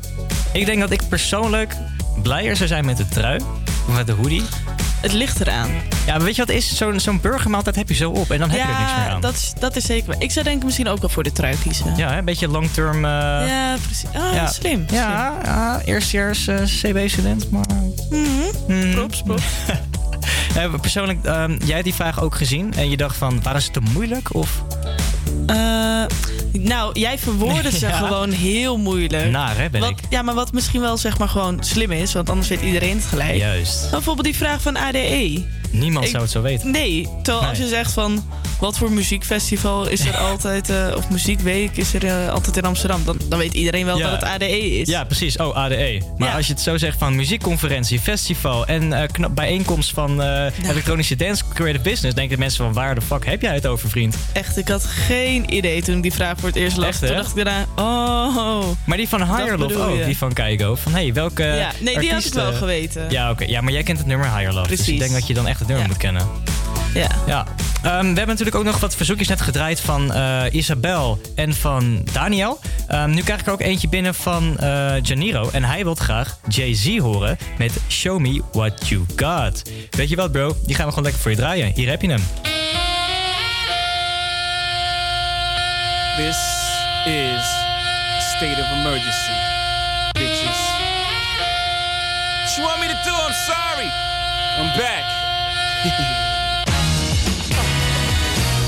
[0.54, 1.76] Ik denk dat ik persoonlijk
[2.22, 3.40] blijer zou zijn met de trui.
[3.88, 4.44] of Met de hoodie.
[5.08, 5.70] Het ligt eraan.
[6.06, 6.76] Ja, maar weet je wat het is?
[6.78, 9.10] Zo'n zo'n burgermaaltijd heb je zo op en dan heb je er niks meer Ja,
[9.10, 9.22] aan.
[9.22, 10.16] dat is, dat is zeker.
[10.20, 11.94] Ik zou denk ik misschien ook wel voor de trui kiezen.
[11.96, 12.96] Ja, hè, een beetje long-term...
[12.96, 13.12] eh,
[13.48, 14.10] Ja, precies.
[14.14, 14.48] Ah, ja.
[14.48, 14.86] slim.
[14.92, 17.66] Ja, ja eerstejaars eh, CB-student, maar...
[18.68, 18.92] Mhm.
[18.92, 19.44] Props, props.
[20.56, 23.80] Eh, persoonlijk, ehm, jij die vraag ook gezien en je dacht van, waren ze te
[23.94, 24.34] moeilijk?
[24.36, 24.64] Of
[25.48, 26.04] Eh,
[26.64, 27.98] nou, jij verwoordde ze Ja.
[27.98, 29.30] gewoon heel moeilijk.
[29.32, 29.98] naar, hè, ben Wat, ik?
[30.10, 33.06] ja, maar wat misschien wel zeg maar gewoon slim is, want anders weet iedereen het
[33.06, 33.36] gelijk.
[33.36, 33.92] Juist.
[33.92, 35.44] Bijvoorbeeld die vraag van ADE.
[35.72, 36.72] Niemand Ik- zou het zo weten.
[36.72, 38.26] Nee, terwijl als je zegt van
[38.60, 43.02] wat voor muziekfestival is er altijd, eh, of muziekweek is er eh, altijd in Amsterdam,
[43.06, 44.10] dan, dan weet iedereen wel Ja.
[44.10, 44.88] dat het ADE is.
[44.88, 45.38] Ja, precies.
[45.38, 46.02] Oh, ADE.
[46.18, 50.22] Maar als je het zo zegt van muziekconferentie, festival en eh, knap- bijeenkomst van
[50.64, 54.16] elektronische dance creative business, denken mensen van waar de fuck heb jij het over, vriend?
[54.34, 56.88] Echt, ik had geen idee toen ik die vraag voor het eerst las.
[56.88, 58.66] Echt, toen dacht ik daarna, oh.
[58.86, 60.76] Maar die van Higher Love ook, die van Keigo.
[60.76, 63.06] Van hey, welke Ja, nee, die had ik wel geweten.
[63.10, 63.44] Ja, oké.
[63.46, 64.68] Ja, maar jij kent het nummer Higher Love.
[64.68, 65.00] Dus ik Precies.
[65.00, 66.28] denk dat je dan echt het nummer moet kennen.
[66.94, 67.10] Ja.
[67.28, 67.46] Ja.
[67.84, 72.02] Ehm, we hebben natuurlijk ook nog wat verzoekjes net gedraaid van eh, Isabel en van
[72.14, 72.60] Daniel.
[72.88, 75.50] Ehm, nu krijg ik er ook eentje binnen van eh Janiro.
[75.52, 79.62] En hij wil graag Jay-Z horen met Show Me What You Got.
[79.90, 80.56] Weet je wat, bro?
[80.66, 81.72] Die gaan we gewoon lekker voor je draaien.
[81.76, 82.24] Hier heb je hem.
[86.18, 86.38] This
[87.06, 87.46] is
[88.36, 89.34] state of emergency,
[90.14, 90.60] bitches.
[92.42, 93.14] What you want me to do?
[93.14, 93.92] I'm sorry.
[94.60, 95.27] I'm back.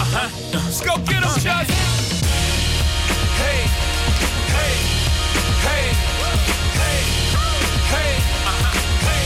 [0.02, 0.30] Uh-huh.
[0.54, 1.30] Let's go get him.
[3.40, 3.66] Hey,
[4.54, 4.74] hey,
[5.66, 5.86] hey,
[6.78, 7.02] hey,
[7.90, 8.12] hey,
[8.46, 8.74] uh-huh.
[9.10, 9.26] hey.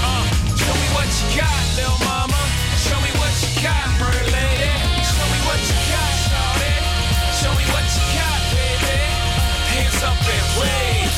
[0.00, 0.24] Uh,
[0.56, 2.40] show me what you got, little mama.
[2.80, 3.92] Show me what you got,
[4.32, 4.72] lady.
[5.04, 6.16] Show me what you got.
[7.36, 8.96] Show me what you got, baby.
[9.68, 11.12] Hands up and wave,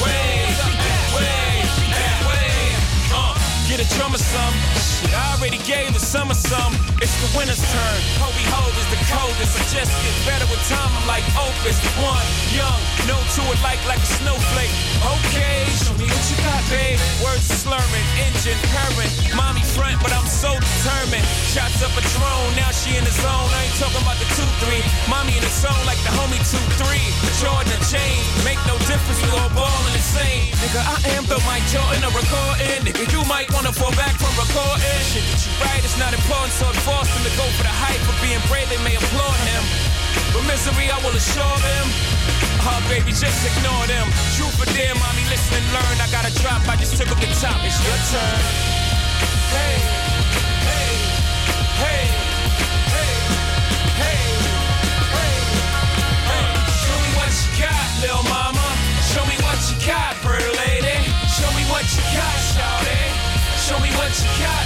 [0.00, 0.56] wave,
[1.12, 2.80] wave, and wave.
[3.12, 3.36] Uh,
[3.68, 4.77] get a drummer some.
[5.38, 6.74] Already gave the summer some.
[6.98, 7.98] It's the winter's turn.
[8.18, 9.54] Hobie Ho is the coldest.
[9.54, 10.90] I just get better with time.
[10.90, 11.78] I'm like Opus.
[12.02, 14.74] One, young, no to it like like a snowflake.
[14.98, 16.98] Okay, show me what you got, babe.
[17.22, 19.14] Words slurring, engine purring.
[19.38, 21.22] Mommy front, but I'm so determined.
[21.46, 23.46] Shots up a drone, now she in the zone.
[23.54, 24.82] I ain't talking about the two three.
[25.06, 27.06] Mommy in the zone like the homie two three.
[27.38, 29.22] Jordan and chain, make no difference.
[29.22, 30.50] We all ballin' the same.
[30.58, 32.82] Nigga, I am the Mike Jordan of recording.
[32.82, 34.98] Nigga, you might wanna fall back from recording.
[35.06, 37.72] Shit that you write is not important, so it's forced him to go for the
[37.72, 38.00] hype.
[38.08, 39.62] For being brave, they may applaud him.
[40.32, 41.86] But misery, I will assure them.
[42.64, 44.08] Oh, baby, just ignore them.
[44.36, 45.96] True for them, mommy, listen and learn.
[46.00, 47.60] I got to drop, I just took up the top.
[47.64, 48.40] It's your turn.
[49.52, 49.76] Hey,
[50.68, 50.90] hey,
[51.80, 52.04] hey,
[52.92, 53.12] hey,
[54.00, 54.16] hey,
[55.12, 55.36] hey,
[56.28, 56.48] hey.
[56.82, 58.68] Show me what you got, little mama.
[59.12, 61.08] Show me what you got, pretty lady.
[61.32, 63.00] Show me what you got, shawty.
[63.64, 64.64] Show me what you got,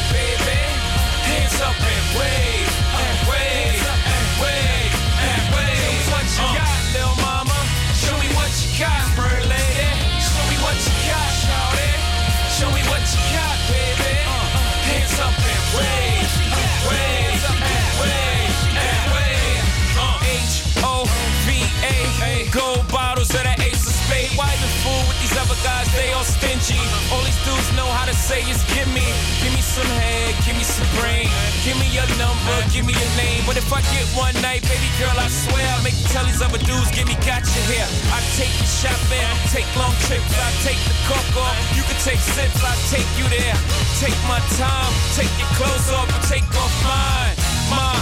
[28.12, 29.04] say is give me,
[29.40, 31.28] give me some head, give me some brain,
[31.64, 33.40] give me your number, give me your name.
[33.48, 36.60] But if I get one night, baby girl, I swear I'll make tell these other
[36.60, 37.88] dudes, give me gotcha here.
[38.12, 41.56] I take you shopping, take long trips, I take the coke off.
[41.72, 43.56] You can take sips, I take you there.
[44.02, 47.34] Take my time, take your clothes off, take off mine.
[47.72, 47.96] Ma,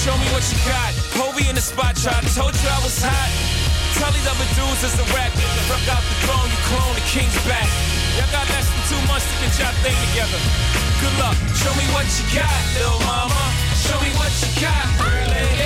[0.00, 0.92] show me what you got.
[1.20, 2.16] Hobie in the spot, try.
[2.32, 3.30] Told you I was hot.
[4.00, 5.32] Tell these other dudes it's a rap.
[5.68, 7.99] Fuck out the throne, you clone the king's back.
[8.20, 10.36] Y'all got less than two months to get y'all thing together.
[11.00, 11.36] Good luck.
[11.56, 13.42] Show me what you got, little mama.
[13.80, 15.59] Show me what you got, pretty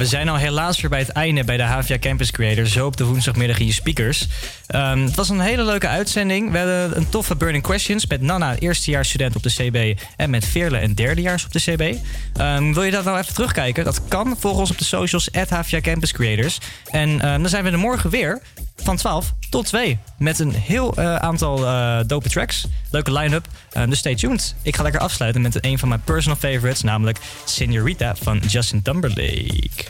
[0.00, 2.66] we zijn al helaas weer bij het einde bij de Havia Campus Creator.
[2.66, 4.26] Zo op de woensdagmiddag in je speakers.
[4.66, 6.50] Ehm, het was een hele leuke uitzending.
[6.50, 10.00] We hadden een toffe Burning Questions met Nana, eerstejaarsstudent op de CB.
[10.16, 11.96] En met Veerle, een derdejaars op de CB.
[12.36, 13.84] Ehm, wil je dat nou even terugkijken?
[13.84, 14.36] Dat kan.
[14.38, 16.58] Volg ons op de socials, at Havia Campus Creators.
[16.90, 18.40] En ehm, dan zijn we er morgen weer
[18.76, 19.98] van 12 tot 2.
[20.18, 22.66] Met een heel eh, aantal eh, dope tracks.
[22.90, 23.46] Leuke line-up.
[23.88, 24.54] Dus stay tuned.
[24.62, 26.82] Ik ga lekker afsluiten met een van mijn personal favorites.
[26.82, 29.89] Namelijk Senorita van Justin Timberlake.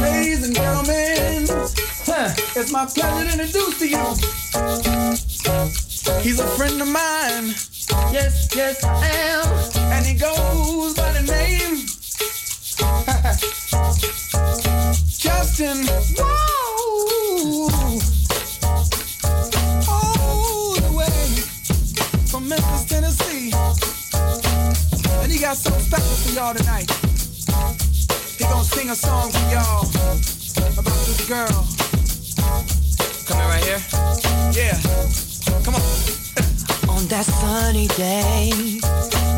[0.00, 1.46] Ladies and gentlemen,
[2.04, 4.04] huh, it's my pleasure to introduce to you.
[6.20, 7.54] He's a friend of mine.
[8.12, 9.46] Yes, yes, I am.
[9.92, 11.76] And he goes by the name
[15.18, 15.86] Justin.
[16.18, 17.68] Whoa!
[20.76, 21.40] The way
[22.26, 23.52] from Memphis, Tennessee.
[25.22, 27.03] And he got something special for y'all tonight.
[28.44, 29.88] He gonna sing a song for y'all
[30.76, 31.66] about this girl.
[33.24, 33.80] Coming right here?
[34.52, 34.76] Yeah.
[35.64, 35.80] Come on.
[36.94, 38.50] On that sunny day,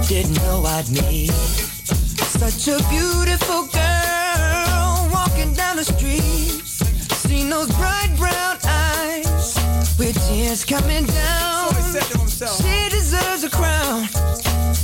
[0.09, 6.66] didn't know I'd meet such a beautiful girl walking down the street.
[7.15, 9.55] Seen those bright brown eyes
[10.01, 11.73] with tears coming down.
[12.59, 14.09] She deserves a crown,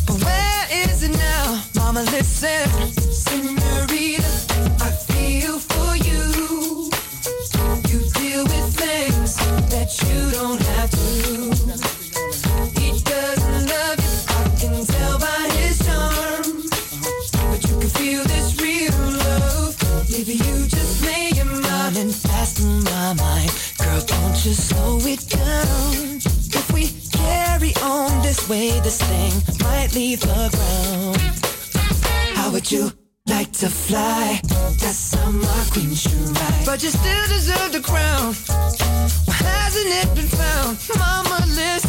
[0.06, 1.71] but where is it now?
[1.92, 2.70] Mama, listen,
[3.12, 4.24] Senorita,
[4.80, 6.88] I feel for you.
[7.90, 9.36] You deal with things
[9.68, 11.52] that you don't have to.
[12.80, 16.64] He doesn't love you, I can tell by his charm.
[17.50, 18.96] But you can feel this real
[19.28, 19.76] love.
[20.10, 23.52] Maybe you just made your mind and fast in my mind.
[23.76, 26.16] Girl, don't you slow it down.
[26.56, 31.51] If we carry on this way, this thing might leave the ground.
[32.52, 32.92] Would you
[33.26, 34.38] like to fly?
[34.78, 36.66] That's how my queen should ride.
[36.66, 38.34] But you still deserve the crown.
[39.24, 40.76] Why hasn't it been found?
[40.98, 41.81] Mama, listen.